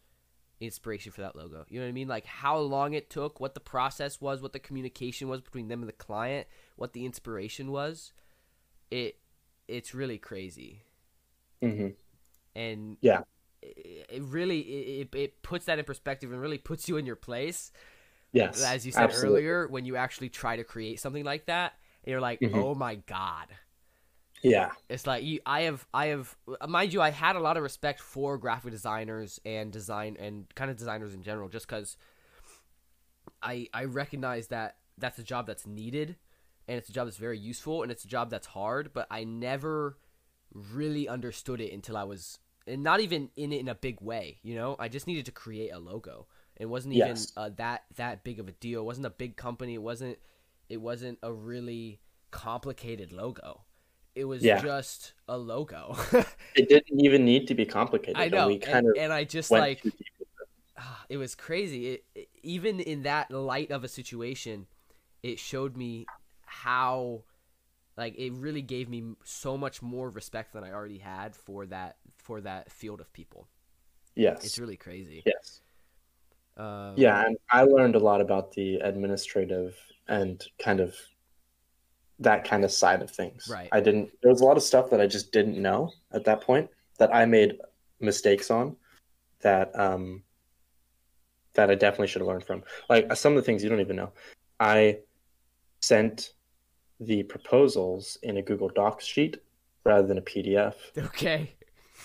[0.61, 1.65] inspiration for that logo.
[1.69, 2.07] You know what I mean?
[2.07, 5.81] Like how long it took, what the process was, what the communication was between them
[5.81, 8.13] and the client, what the inspiration was.
[8.91, 9.17] It
[9.67, 10.83] it's really crazy.
[11.61, 11.89] hmm
[12.55, 13.23] And Yeah.
[13.61, 14.59] it, it really
[15.01, 17.71] it, it puts that in perspective and really puts you in your place
[18.31, 18.61] Yes.
[18.63, 19.41] as you said absolutely.
[19.41, 22.53] earlier when you actually try to create something like that and you're like Mhm.
[22.55, 23.47] oh my god
[24.41, 24.71] Yeah.
[24.87, 26.35] it's like you i have i have
[26.67, 30.71] mind you i had a lot of respect for graphic designers and design and kind
[30.71, 31.97] of designers in general just because
[33.41, 36.15] i i recognize that that's a job that's needed
[36.67, 39.23] and it's a job that's very useful and it's a job that's hard but i
[39.23, 39.97] never
[40.53, 44.37] really understood it until i was and not even in it in a big way.
[44.43, 46.27] You know, I just needed to create a logo.
[46.55, 47.33] It wasn't even Yes.
[47.35, 48.81] uh, that that big of a deal.
[48.81, 49.73] It wasn't a big company.
[49.73, 50.19] It wasn't
[50.67, 53.61] it wasn't a really complicated logo.
[54.15, 54.61] It was Yeah.
[54.61, 55.95] just a logo.
[56.55, 58.17] It didn't even need to be complicated.
[58.17, 60.47] I and know, and, of and I just like too deep with it.
[60.77, 61.87] ah, it was crazy.
[61.93, 64.65] It, it- even in that light of a situation,
[65.23, 66.05] it showed me
[66.45, 67.23] how
[67.97, 71.97] like it really gave me so much more respect than I already had for that
[72.17, 73.47] for that field of people.
[74.15, 74.43] Yes.
[74.45, 75.21] It's really crazy.
[75.25, 75.61] yes.
[76.57, 80.95] Um, Yeah, and I learned a lot about the administrative and kind of
[82.19, 83.47] that kind of side of things.
[83.49, 83.69] Right.
[83.71, 86.41] I didn't there was a lot of stuff that I just didn't know at that
[86.41, 87.57] point that I made
[87.99, 88.75] mistakes on
[89.41, 90.23] that um
[91.53, 92.63] that I definitely should have learned from.
[92.89, 94.11] Like some of the things you don't even know.
[94.59, 94.99] I
[95.81, 96.33] sent
[96.99, 99.37] the proposals in a Google Docs sheet
[99.85, 100.75] rather than a PDF.
[100.97, 101.51] Okay.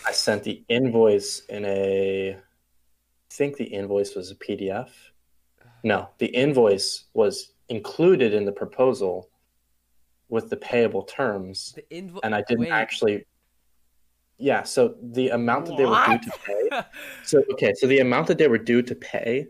[0.06, 2.36] I sent the invoice in a.
[2.36, 4.90] I think the invoice was a PDF.
[5.82, 9.28] No, the invoice was included in the proposal
[10.28, 13.26] with the payable terms, The invo- and I didn't wait, actually.
[14.38, 16.82] Yeah, so the amount that they were due to pay.
[17.22, 19.46] So okay, so the amount that they were due to pay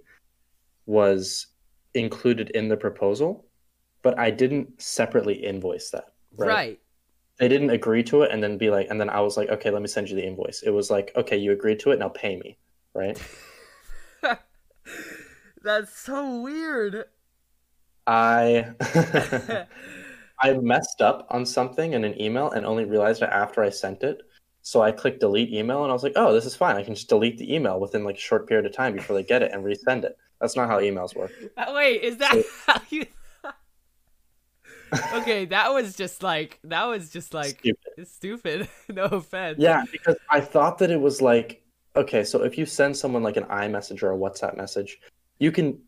[0.87, 1.47] was
[1.95, 3.47] included in the proposal,
[4.03, 6.13] but I didn't separately invoice that.
[6.37, 6.79] right.
[7.39, 9.71] they didn't agree to it and then be like and then i was like okay
[9.71, 12.09] let me send you the invoice it was like okay you agreed to it now
[12.09, 12.57] pay me
[12.95, 13.19] right
[15.63, 17.05] That's so weird.
[18.07, 18.67] i
[20.41, 24.03] i messed up on something in an email and only realized it after i sent
[24.03, 24.23] it
[24.63, 26.95] so i clicked delete email and i was like oh this is fine i can
[26.95, 29.53] just delete the email within like a short period of time before they get it
[29.53, 33.07] and resend it that's not how emails work Uh, Wait, is that how you?
[35.15, 38.09] okay, that was just like that was just like Stupid.
[38.09, 38.69] stupid.
[38.89, 39.59] no offense.
[39.59, 41.63] yeah because i thought that it was like
[41.97, 44.99] okay so if you send someone like an imessage or a whatsapp message
[45.39, 45.79] you can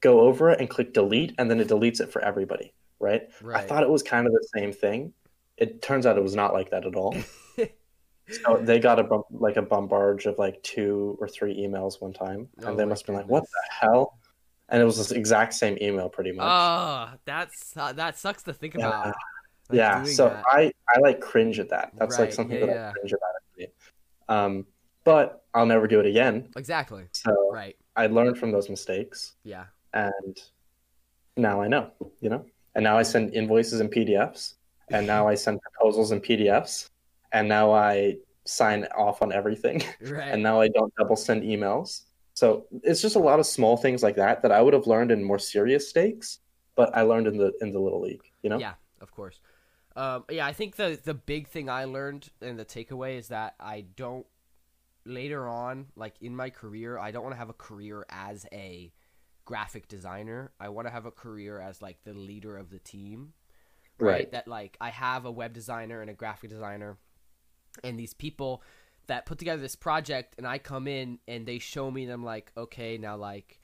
[0.00, 3.62] go over it and click delete and then it deletes it for everybody right Right.
[3.64, 5.12] I thought it was kind of the same thing.
[5.56, 7.14] It turns out it was not like that at all.
[8.28, 12.12] so they got a bump, like a bombardage of like two or three emails one
[12.12, 14.18] time, and Oh they must have been like, "What the hell?"
[14.70, 16.46] And it was this exact same email, pretty much.
[16.48, 18.88] Oh, that's uh, that sucks to think Yeah.
[18.88, 19.06] about.
[19.06, 19.14] like,
[19.72, 20.02] yeah.
[20.04, 20.44] So that.
[20.50, 21.92] I I like cringe at that.
[21.96, 22.88] That's like something yeah, that yeah.
[22.88, 23.30] I cringe about.
[24.26, 24.66] Um,
[25.04, 26.48] but I'll never do it again.
[26.56, 27.76] exactly So right.
[27.94, 29.66] I learned from those mistakes, Yeah.
[29.92, 30.36] and
[31.36, 31.90] now I know.
[32.20, 34.54] You know, and now I send invoices in PDFs,
[34.90, 36.90] and now I send proposals in PDFs,
[37.32, 40.28] and now I sign off on everything, Right.
[40.28, 42.02] and now I don't double send emails.
[42.34, 45.12] So it's just a lot of small things like that that I would have learned
[45.12, 46.40] in more serious stakes,
[46.74, 48.22] but I learned in the in the little league.
[48.42, 48.58] You know?
[48.58, 49.40] Yeah, of course.
[49.96, 53.54] Um, yeah, I think the the big thing I learned and the takeaway is that
[53.60, 54.26] I don't
[55.06, 58.92] later on, like in my career, I don't want to have a career as a
[59.44, 60.52] graphic designer.
[60.58, 63.32] I want to have a career as like the leader of the team.
[63.98, 64.30] Right.
[64.32, 66.96] That like I have a web designer and a graphic designer
[67.82, 68.62] and these people
[69.06, 72.24] that put together this project and I come in and they show me and I'm
[72.24, 73.60] like, okay, now like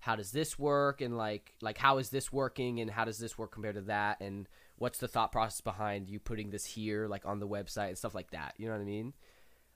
[0.00, 3.36] how does this work and like like how is this working and how does this
[3.36, 7.26] work compared to that and what's the thought process behind you putting this here like
[7.26, 8.54] on the website and stuff like that.
[8.56, 9.12] You know what I mean?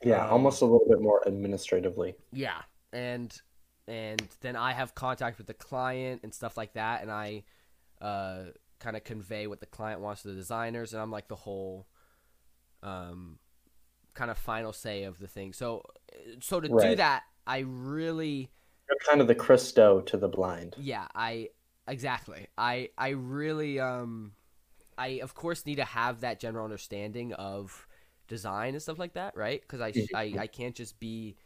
[0.02, 2.14] Yeah, Um, almost a little bit more administratively.
[2.32, 3.40] Yeah, and
[3.88, 7.44] and then I have contact with the client and stuff like that, and I
[8.00, 8.44] uh,
[8.80, 11.86] kind of convey what the client wants to the designers, and I'm like the whole
[12.82, 13.38] um,
[14.14, 15.52] kind of final say of the thing.
[15.52, 15.82] So
[16.40, 18.50] so to do that, I really
[18.88, 20.76] You're kind of the Christo to the blind.
[20.76, 21.48] yeah I
[21.88, 24.32] exactly I I really um
[24.98, 27.86] I of course need to have that general understanding of
[28.28, 29.60] design and stuff like that, right?
[29.60, 31.36] Because I, I I can't just be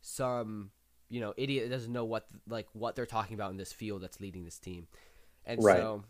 [0.00, 0.70] some
[1.08, 4.02] you know idiot that doesn't know what like what they're talking about in this field
[4.02, 4.86] that's leading this team,
[5.44, 5.78] and Right.
[5.78, 6.04] so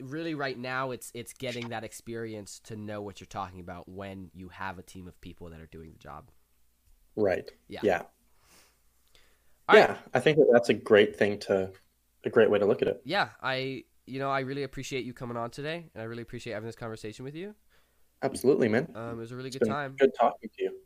[0.00, 4.30] really right now it's it's getting that experience to know what you're talking about when
[4.34, 6.30] you have a team of people that are doing the job.
[7.16, 7.50] Right.
[7.68, 7.80] Yeah.
[7.82, 8.02] Yeah.
[9.68, 9.90] All right.
[9.90, 9.96] yeah.
[10.14, 11.70] I think that that's a great thing to,
[12.24, 13.00] a great way to look at it.
[13.04, 16.54] Yeah, I you know I really appreciate you coming on today, and I really appreciate
[16.54, 17.54] having this conversation with you.
[18.22, 18.90] Absolutely, man.
[18.94, 19.96] Um, it was a really It's good time.
[19.98, 20.76] Good talking to you.